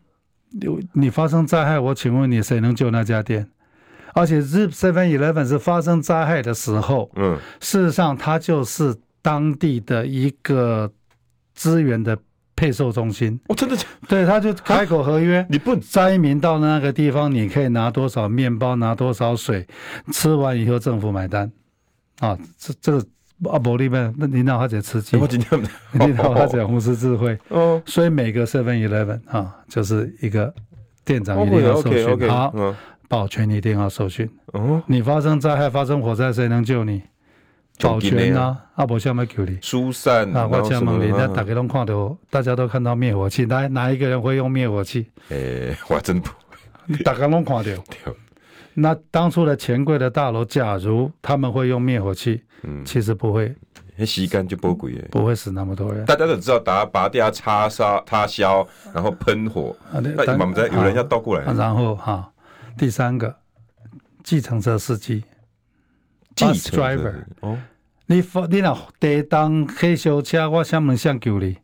[0.52, 3.48] 你你发生灾害，我请问你，谁能救那家店？
[4.16, 10.92] 而且日 Seven Eleven 是发生灾害的时候，嗯，事实上它就是当地的一个
[11.54, 12.18] 资源的。
[12.60, 13.78] 配售中心，哦真的？
[14.10, 19.66] 对，他就开口合约，你不灾民到那个地方，你可以拿多少面包，拿多少水，
[20.12, 21.50] 吃完以后政府买单，
[22.20, 22.98] 啊，这这个
[23.50, 25.58] 啊，不里面那领导他在吃鸡，我今天
[25.94, 30.54] 领导 他在红十字会， 哦，所以每个 Seven Eleven 啊，就是一个
[31.06, 32.54] 店长一定要受训，好，
[33.08, 34.30] 保全一定要受训。
[34.52, 37.02] 哦，你发生灾害、发生火灾，谁能救你？
[37.80, 45.10] 保全啊，啊，不下面叫你疏散啊，我请问你，那大家都看到，大家都看到灭火器，哪哪一个人会用灭火器？
[45.30, 46.30] 诶， 我真不，
[47.04, 47.64] 大家都看到。
[48.76, 53.54] 那当初的钱柜的大楼，假如他们会用灭火器，嗯，其实不会，
[53.98, 56.06] 那时间就不贵，不会死那么多人。
[56.06, 59.76] 大家都知道，打拔掉、插烧、插销，然后喷火。
[59.92, 61.52] 那我们在有人要倒过来。
[61.54, 62.32] 然后哈，
[62.78, 63.36] 第三个，
[64.24, 65.26] 计程车司机
[66.36, 67.16] ，bus driver。
[67.42, 67.58] 哦，
[68.12, 71.58] 你发你那地当黑修车，我想问想救你，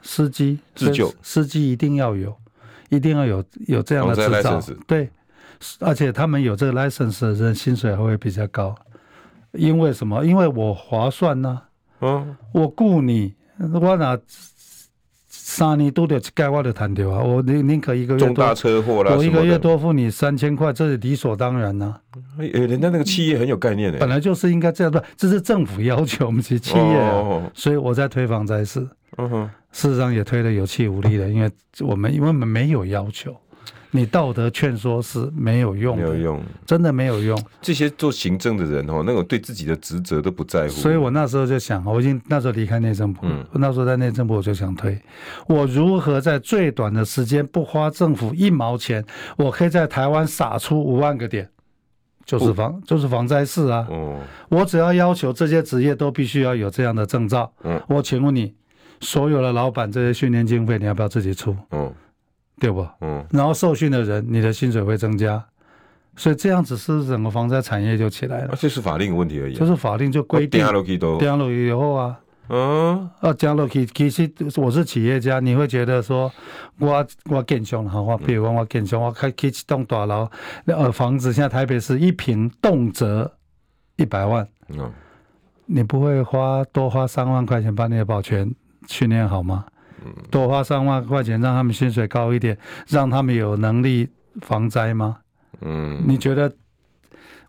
[0.00, 2.34] 司机自救，司机一定要有，
[2.88, 5.10] 一定要有有这样的执照，对。
[5.80, 8.74] 而且他们有这个 license 的人薪水还会比较高，
[9.52, 10.24] 因为什么？
[10.24, 11.60] 因为我划算呢、
[12.00, 12.00] 啊。
[12.00, 14.18] 嗯，我雇你，我拿
[15.46, 17.22] 三年都得盖我的弹条啊！
[17.22, 22.18] 我宁宁可一个月重大车祸了，我一个月多付你三千块，这是理所当然呐、啊。
[22.38, 28.88] 哎，人家那个企业很有概念的，本来就是应该这样的，这是政府要求我们企业、啊哦，所以我在推防灾事。
[29.18, 33.36] 嗯哼，事实上也推的有气无力的，因为我们因为我们没有要求。
[33.96, 37.40] 你道德劝说是没有用，没有用，真的没有用。
[37.62, 40.70] 这些做行政的人哦，那种对自己的职责都不在乎。
[40.70, 45.00] 所以我那时候就想，我已经那时候离开内政部，嗯，那时候在内政部我就想推，
[45.46, 49.04] 我如何在最短的时间不花政府一毛钱，
[49.36, 51.48] 我可以在台湾撒出五万个点，
[52.24, 53.86] 就是防就是防灾士啊。
[53.88, 54.18] 哦，
[54.48, 57.52] 我只要要求这些职业都必须要有这样的证照。
[57.62, 58.52] 嗯，我请问你，
[58.98, 61.56] 所有的老板这些训练经费你要不要自己出？
[61.70, 61.94] 嗯。
[62.60, 62.86] 对不？
[63.00, 65.44] 嗯，然后受训的人，你的薪水会增加，
[66.16, 68.54] 所以这样子是整个防灾产业就起来了。
[68.56, 69.54] 这是法令问题而已。
[69.54, 70.60] 就是法令就规定。
[70.60, 76.30] 降落以后啊，嗯，啊，降落去，其实我是企业家，你会觉得说，
[76.78, 80.30] 我我建商哈，我比如说我建商，我开开一栋大楼，
[80.66, 83.28] 呃，房子现在台北市一平动辄
[83.96, 84.92] 一百万，嗯，
[85.66, 88.54] 你不会花多花三万块钱把你的保全
[88.86, 89.64] 训练好吗？
[90.30, 92.56] 多花三万块钱让他们薪水高一点，
[92.88, 94.08] 让他们有能力
[94.42, 95.18] 防灾吗？
[95.60, 96.52] 嗯，你觉得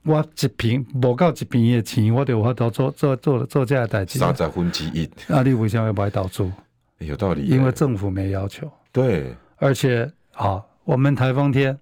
[0.03, 4.19] 我一平不够一平的钱，我得我都做做做做这样的代志？
[4.19, 6.51] 三十分之一，那你为什么要买倒租？
[6.99, 8.71] 有道理，因为政府没要求。
[8.91, 11.77] 对，而且啊，我们台风天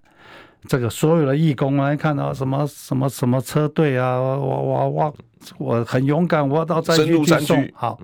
[0.66, 5.16] 这个所有的义工来看到什么什么什么车队啊，我我我
[5.58, 7.68] 我很勇敢，我到灾区去送。
[7.74, 8.00] 好，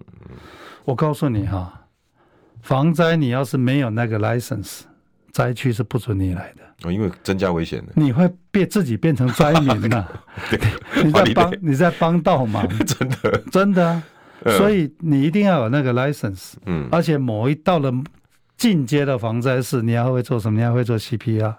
[0.85, 1.80] 我告诉你哈。
[2.63, 4.81] 防灾，你要是没有那个 license，
[5.33, 6.63] 灾区是不准你来的。
[6.85, 7.93] 哦，因为增加危险的。
[7.95, 10.09] 你会变自己变成灾民呐、啊？
[11.05, 14.03] 你在帮你在帮倒忙， 真的真的啊！
[14.57, 16.55] 所以你一定要有那个 license。
[16.67, 16.89] 嗯。
[16.91, 17.93] 而且某一到了
[18.57, 20.59] 进阶的防灾士，你要会做什么？
[20.59, 21.55] 你要会做 CPR，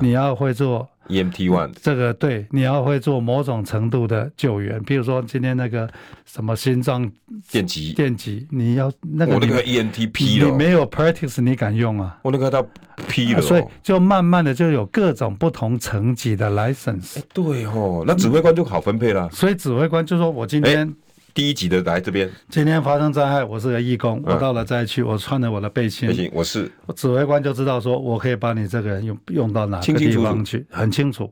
[0.00, 0.88] 你要会做。
[1.08, 5.88] EMT one，这个对，你要会做某种程度的救援，比如说今天那个
[6.24, 7.10] 什么心脏
[7.50, 12.18] 电极，电极，你要那个我那个 EMT P 了，你没有 practice 你敢用啊？
[12.22, 12.66] 我那个到
[13.08, 17.20] P 了，所以就慢慢的就有各种不同层级的 license。
[17.32, 19.28] 对哦，那指挥官就好分配了。
[19.30, 20.94] 所以指挥官就说我今天。
[21.34, 22.30] 第一集的来这边。
[22.48, 31.30] 今天发生灾害，我是个义工，我到了灾区，我穿着我的背心，背心我是指挥官就知道说，我可以把你这个人用用到哪个地方去，很清楚。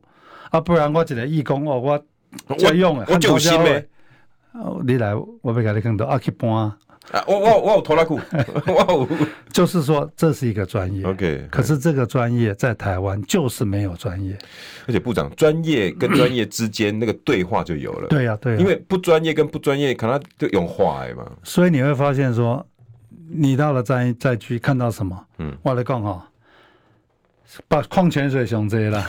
[0.50, 2.04] 啊，不然我一个义工哦，我
[2.48, 3.86] 我用啊，我就心呗。
[4.84, 6.50] 你来，我要给你更多啊，去搬。
[7.12, 8.18] 啊，我我我有拖拉裤，
[8.66, 9.08] 我有
[9.52, 11.46] 就是说这是一个专业，OK。
[11.50, 14.36] 可是这个专业在台湾就是没有专业，
[14.86, 21.30] 而且部长专业跟专业之间那个对话就有了， 对呀对呀，因为不专业跟不专业可能就用话嘛。
[21.42, 22.66] 所以你会发现说，
[23.28, 25.26] 你到了灾灾区看到什么？
[25.38, 26.26] 嗯，我来讲哈，
[27.68, 29.06] 把矿泉水上这了，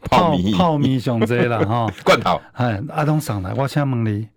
[0.00, 4.28] 泡泡米上这了哈，罐头，哎，阿东上来，我请问你。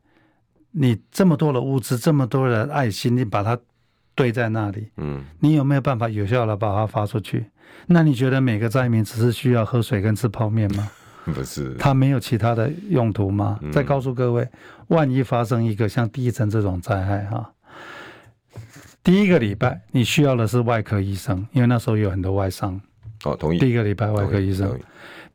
[0.80, 3.58] 你这么多的物资，这么多的爱心，你把它
[4.14, 7.46] 堆在那里，嗯，你有没有办法有效的把它发出去？
[7.88, 10.90] 那你觉得每个灾民只是需要喝水跟吃泡面吗？
[11.26, 13.60] 不是，他没有其他的用途吗？
[13.72, 14.48] 再告诉各位，
[14.88, 17.52] 万一发生一个像地震这种灾害哈，
[19.04, 22.80] 第一个礼拜你需要的是外科医生，因为那时候有很多外伤。
[23.26, 23.58] 哦，同意。
[23.58, 24.80] 第一个礼拜外科医生。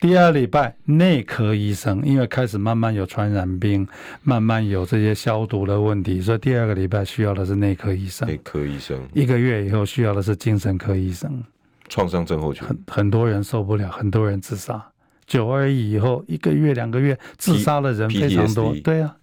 [0.02, 3.86] 第二礼拜内科医生，因为开始慢慢有传染病，
[4.24, 8.26] 慢慢有这些消毒的问题，所以第二个礼拜需要的是内科医生。
[8.26, 11.40] 内科医生一个月以后需要的是精神科医生。
[11.88, 14.84] 创伤症候群，很很多人受不了，很多人自杀。
[15.24, 19.16] 九二一以后一个月两个月自杀的人非常多，对啊。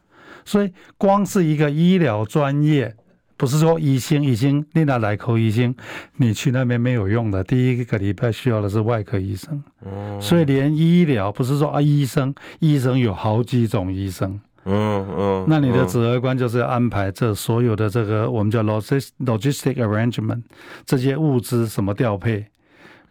[0.46, 2.96] 所以光是一个医疗专业，
[3.40, 5.74] 不是说医生医生，你拿来口医生，
[6.18, 7.42] 你去那边没有用的。
[7.42, 9.64] 第一个礼拜需要的是外科医生。
[9.86, 10.20] 嗯。
[10.22, 14.38] 所以连医疗不是说啊，医生医生有好几种医生。
[14.66, 15.46] 嗯嗯。
[15.48, 20.42] 那你的指挥官就是要安排这所有的这个我们叫 logistic logistic arrangement
[20.86, 22.46] 这些物资什么调配，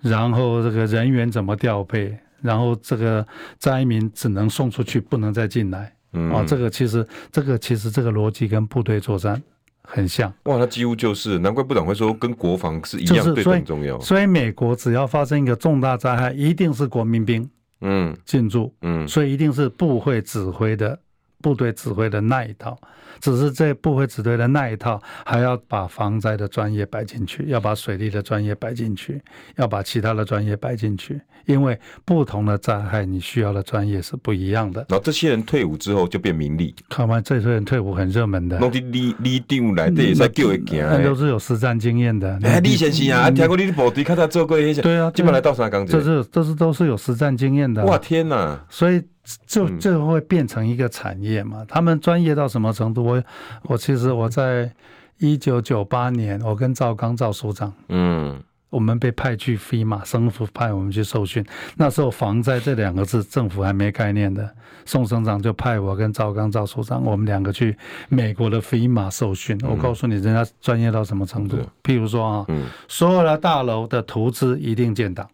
[0.03, 3.26] 然后这个人员怎么调配，然后这个
[3.57, 5.91] 灾民只能送出去，不能再进来。
[6.12, 9.43] 嗯，哦，这个其实，这个其实这个逻辑跟部队作战
[9.91, 10.32] 很像。
[10.45, 13.99] 哇，那几乎就是，难怪部长会说跟国防是一样对很重要。
[14.01, 17.49] 所以美国只要发生一个重大灾害，一定是国民兵
[17.80, 20.99] 嗯进驻嗯，所以一定是部会指挥的
[21.41, 22.78] 部队指挥的那一套。
[23.20, 29.20] 只是这部队指挥的那一套，还要把防灾的专业摆进去，要把水利的专业摆进去，
[29.57, 34.86] 要把其他的专业摆进去，因为不同的灾害，你需要的专业是不一样的。
[34.89, 42.39] 然后这些人退伍之后就变名利，看完这些人退伍很热门的，弄的立立定来的也在叫一件，那都是有实战经验的。
[42.45, 47.84] 哎，李先生啊，听过你的部队，看他做过一些，对啊，基本来到啥岗这是这是都是有实战经验的。
[47.84, 48.64] 哇天哪！
[48.70, 49.03] 所以。
[49.47, 51.64] 就就会变成一个产业嘛？
[51.68, 53.05] 他们专业到什么程度？
[53.05, 53.22] 我
[53.64, 54.70] 我其实我在
[55.18, 61.45] 一九九八年，我跟赵刚赵署长，嗯，我们被派去 FEMA，省府派我们去受训。
[61.76, 64.49] 那时候防灾这两个字政府还没概念的，
[64.85, 67.76] 宋省长就派我跟赵刚赵署长，我们两个去
[68.09, 69.59] 美国的 FEMA 受训。
[69.64, 71.59] 我告诉你，人家专业到什么程度？
[71.83, 72.47] 譬如说啊，
[72.87, 75.29] 所有的大楼的图纸一定建档，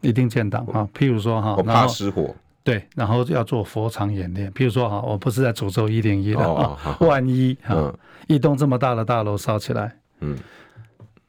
[0.00, 0.88] 一定建档哈。
[0.96, 2.34] 譬如说哈，我怕失火。
[2.66, 4.50] 对，然后要做佛场演练。
[4.52, 7.94] 譬如说哈，我不是在诅咒一零一的啊，万一哈，
[8.26, 10.36] 一栋这么大的大楼烧起来，嗯，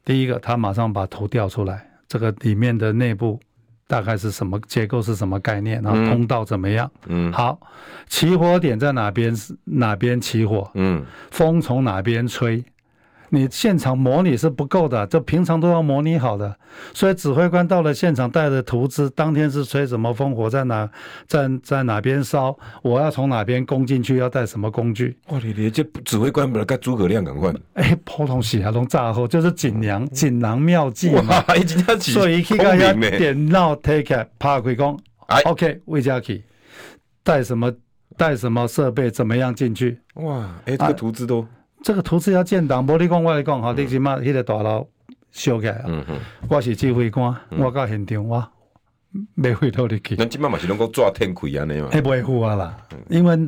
[0.03, 3.39] 第一个他马上把头调出来，这个里面的内部
[3.85, 7.59] 大概是什么结构，是什么概念，然后通道怎么样，嗯，好，
[8.07, 9.31] 起火点在哪边？
[9.63, 10.67] 哪边起火？
[10.73, 12.63] 嗯，风从哪边吹？
[13.29, 16.55] 你现场模拟是不够的，这平常都要模拟好的。
[16.93, 20.89] 所以指挥官到了现场带着图纸，当天是吹什么风，火在哪，
[21.27, 25.17] 在在哪边烧，我要从哪边攻进去，要带什么工具？
[25.29, 27.53] 哇，你你这指挥官不是跟诸葛亮赶快？
[27.73, 31.43] 哎，普通西还拢炸后，就是锦囊锦囊妙计嘛。
[31.99, 34.97] 所以去个要电脑 take 怕鬼工。
[35.25, 36.43] 哎，OK，魏家琪
[37.23, 37.73] 带什么
[38.15, 39.99] 带什么设备，怎么样进去？
[40.13, 41.45] 哇，哎，这个图纸都。
[41.83, 44.87] 这个图纸要建档，无你讲，我来讲，哈，你起码迄个大楼
[45.31, 46.17] 修起来，嗯嗯，
[46.49, 48.47] 我是指挥官，我到现场，我
[49.35, 50.15] 没回头你去。
[50.17, 51.89] 那起码嘛是能够抓天亏啊，那嘛。
[51.91, 52.77] 还不会付啊啦，
[53.09, 53.47] 因为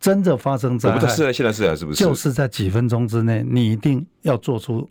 [0.00, 2.04] 真的发生灾害，我不知道是现在是还是不是？
[2.04, 4.88] 就是在几分钟之内，你一定要做出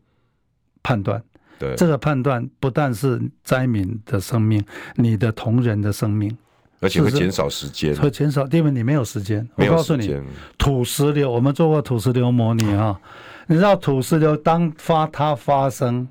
[0.82, 1.21] 判断。
[1.59, 4.63] 对，这个判断不但是灾民的生命，
[4.95, 6.36] 你的同仁的生命。
[6.84, 9.47] 而且会减少时间，会减少，因为你没有时间。
[9.55, 10.13] 我告诉你，
[10.57, 12.99] 土石流，我们做过土石流模拟啊，
[13.47, 16.05] 你知道土石流当发它发生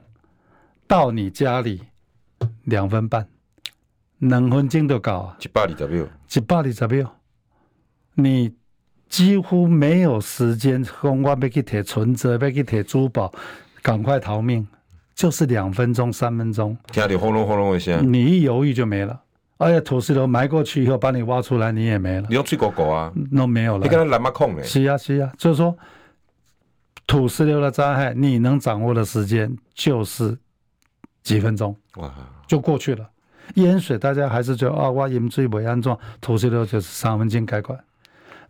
[0.86, 1.82] 到你家里
[2.64, 3.28] 两分半，
[4.18, 7.10] 两分钟都搞啊，一百二十秒，一百二十秒，
[8.14, 8.50] 你
[9.10, 13.30] 几乎没有时间，说我要去提存折，要去提珠宝，
[13.82, 14.66] 赶快逃命，
[15.14, 19.20] 就是两分钟、三分钟，听到轰隆轰隆一声，你一犹豫就没了。
[19.62, 22.26] 而且土石流埋过去以后，把你挖出来，你也没了。
[22.28, 23.12] 你用吹狗狗啊？
[23.30, 23.84] 那没有了。
[23.84, 24.62] 你跟他蓝马控嘞？
[24.64, 25.32] 是啊，是啊。
[25.38, 25.76] 就是说，
[27.06, 30.36] 土石流的灾害，你能掌握的时间就是
[31.22, 32.12] 几分钟，哇，
[32.48, 33.08] 就过去了。
[33.54, 37.78] 淹水，大家还是觉得啊，挖淹水没安装，土石流就是三分钟改观。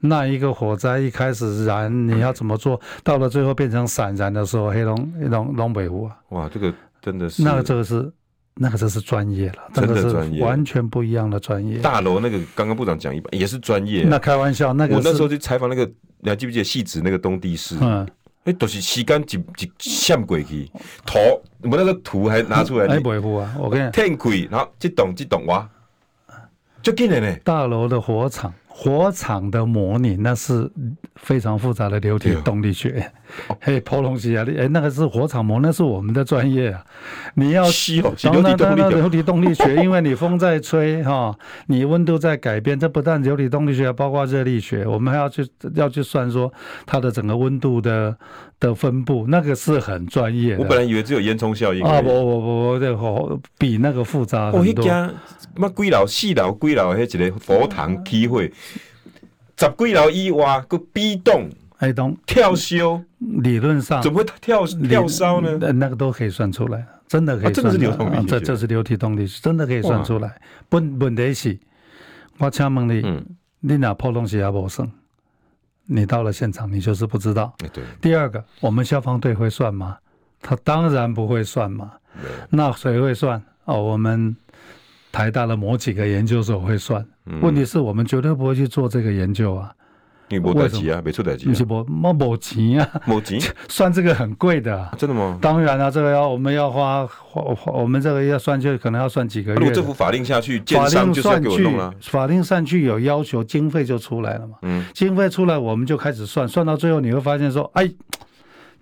[0.00, 6.16] 那一个火灾一开始燃，你要怎么做到了最后变成散燃的时候，黑龙黑龙龙北湖啊？
[6.30, 7.42] 哇，这个真的是。
[7.42, 8.10] 那个这个是。
[8.54, 11.78] 那个就是专业了，真的专业，完全不一样的专业。
[11.78, 14.04] 大楼那个刚刚部长讲一半也是专业。
[14.04, 17.76] 那开玩笑，那个我那时候去采访那个，你还记不记得戏子那个东帝市？
[17.80, 18.06] 嗯，
[18.44, 20.70] 哎，都是时间一一闪过去，
[21.06, 21.18] 图
[21.62, 22.86] 我们那个图还拿出来。
[22.86, 25.66] 哎，维护啊，我跟你讲，天气，然后这栋这栋哇，
[26.82, 27.34] 就进来呢。
[27.44, 28.52] 大楼的火场。
[28.74, 30.70] 火场的模拟，那是
[31.16, 33.12] 非常复杂的流体动力学。
[33.60, 34.44] 嘿，破东西啊！
[34.58, 36.84] 哎，那个是火场模，那是我们的专业啊。
[37.34, 37.64] 你要
[38.22, 41.34] 当然，当然流体动力学， 因为你风在吹哈，
[41.66, 46.52] 你温度在改变，这不但流体动力学，包括热力学，我们还要去要去算说
[46.84, 48.14] 它的整个温度的
[48.60, 50.62] 的分布，那个是很专业的。
[50.62, 54.84] 我本来以为只有烟囱效应啊，不不不不，这个比那个复杂很多。
[55.54, 58.50] 乜几楼四楼几楼迄一个佛堂机会，
[59.66, 61.48] 十几楼以外个壁咚，
[61.78, 65.56] 哎咚跳修，理论上怎么会跳跳烧呢？
[65.72, 67.66] 那个都可以算出来，真的可以算。
[67.66, 70.40] 这是流动力学，这这是流体动力学，真的可以算出来。
[70.70, 71.58] 问问题是，
[72.38, 73.24] 我请问你，
[73.60, 74.90] 你哪破东西也无算，
[75.86, 77.54] 你到了现场，你就是不知道。
[77.72, 77.84] 对。
[78.00, 79.96] 第二个，我们消防队会算吗？
[80.40, 81.92] 他当然不会算嘛。
[82.50, 83.40] 那谁会算？
[83.64, 84.36] 哦，我们
[85.12, 87.06] 台大的某几个研究所会算。
[87.40, 89.70] 问题是我们绝对不会去做这个研究啊。
[90.28, 91.46] 你没代志啊，没出代志。
[91.46, 93.38] 不是没没没钱啊，没钱，
[93.68, 94.94] 算这个很贵的、啊。
[94.96, 95.38] 真的吗？
[95.42, 99.58] 当然了、啊，这个要我们要花花，我们这个要算就可能要算几个月。
[99.58, 101.92] 如果这幅法令下去，建商就是要给我弄了。
[102.00, 104.56] 法令上去有要求，经费就出来了嘛。
[104.62, 107.90] 嗯，经费出来，我们就开始算，算到最后你会发现说，哎。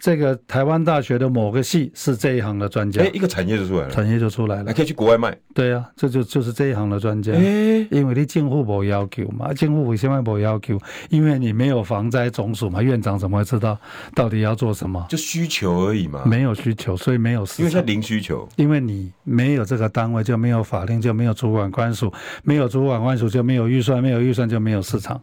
[0.00, 5.36] 这个台湾大学的某个系是这一行的专家，哎，一个产业就出来了，产业就出来了，还可以去国外卖。
[5.54, 10.78] 对啊，这就就是这一行的专家，哎，因为你政府没要求嘛，政府为什么没要求？
[11.10, 13.78] 因为你没有防灾总署嘛，院长怎么会知道
[14.14, 15.04] 到底要做什么？
[15.10, 17.66] 就需求而已嘛，没有需求，所以没有市场。
[17.66, 22.10] 因为它零需求，因为你没有这个单位，就没有法令，就没有主管官署，
[22.42, 25.20] 没有主管官署就没有预算，没有预算就没有市场，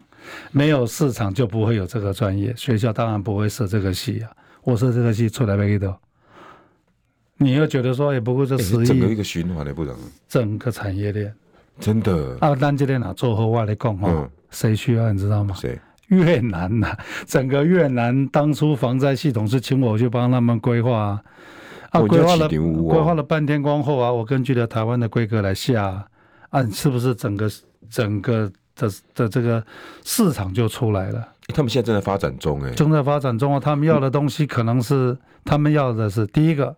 [0.52, 4.30] 没有市场就不会有这个专业，学校当然不会设这个系啊。
[4.68, 5.96] 我说这个戏出来没给的，
[7.38, 9.96] 你又觉得说也不过这十亿，整个一个循环的不能，
[10.28, 11.34] 整个产业链。
[11.80, 12.36] 真的。
[12.38, 12.54] 啊！
[12.54, 15.54] 咱这边哪做后话来讲哈，谁需要你知道吗？
[15.54, 15.80] 谁？
[16.08, 16.94] 越南呐，
[17.26, 21.22] 整个越南当初防灾系统是请我去帮他们规划啊，
[21.92, 26.06] 啊，规划了规划了半天光后啊，我根据了台湾的规格来下
[26.50, 27.50] 啊，是不是整个
[27.88, 29.62] 整个的的这个
[30.04, 31.28] 市场就出来了？
[31.54, 33.58] 他们现在正在发展中，哎，正在发展中啊！
[33.58, 36.76] 他们要的东西可能是，他们要的是第一个，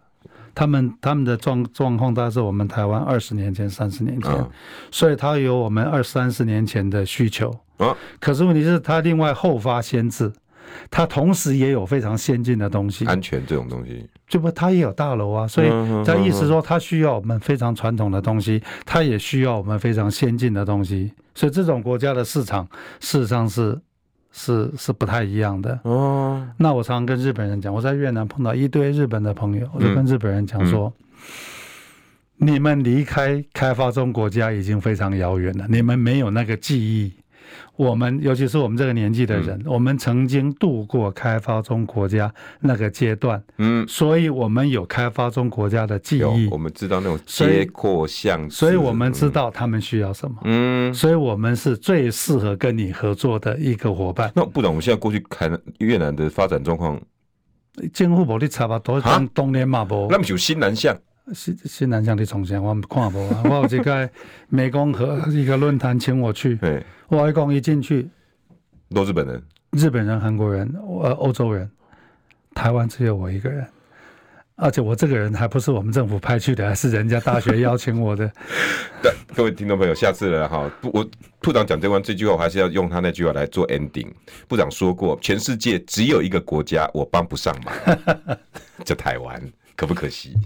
[0.55, 4.47] 他们他们的状状况大概是我们台湾二十年前、三十年前，
[4.91, 7.97] 所以他有我们二三十年前的需求啊。
[8.21, 10.33] 可是问题是，他另外后发先至，
[10.91, 15.69] 他同时也有非常先进的东西，安全这种东西，就不它也有大楼啊，所以
[16.05, 22.69] 它意思说，它需要我们非常传统的东西，它也需要我们非常先进的东西，所以这种国家的市场
[23.01, 23.79] 事实上是。
[24.33, 26.47] 是是不太一样的哦。
[26.57, 30.93] 那我常常跟日本人讲，我在越南碰到一堆日本的朋友，我就跟日本人讲说：
[32.37, 37.13] 你们离开开发中国家已经非常遥远了，你们没有那个记忆。
[37.77, 54.31] 我们尤其是我们这个年纪的人，嗯、我们曾经度过开发中国家那个阶段，嗯，所以我们有开发中国家的记忆，我们知道那种结果像，所以我们知道他们需要什么，嗯，所以我们是最适合跟你合作的一个伙伴。
[54.35, 57.01] 那不然，我们现在过去看越南的发展状况，
[57.93, 60.07] 政府无你差不多，像东联嘛不？
[60.11, 60.97] 那么就新南向。
[61.35, 63.43] 新新南向的重庆，我看无啊。
[63.45, 64.09] 我有一个
[64.49, 66.59] 美工和一个论坛请我去，
[67.09, 68.09] 我一讲一进去，
[68.95, 70.73] 都日本人，日本人、韩国人、
[71.03, 71.71] 呃欧洲人，
[72.55, 73.67] 台湾只有我一个人，
[74.57, 78.31] 而且我这个人还不是我们政府派去的，还是人家大学邀请我的。
[79.03, 81.09] 对，各位听众朋友，下次了哈，我
[81.41, 84.09] 部长讲这关这句话，我还是要用他那句话来做 ending。
[84.47, 87.75] 部长说过，全世界只有一个国家我帮不上忙，
[88.85, 89.41] 就台湾，
[89.77, 90.37] 可不可惜？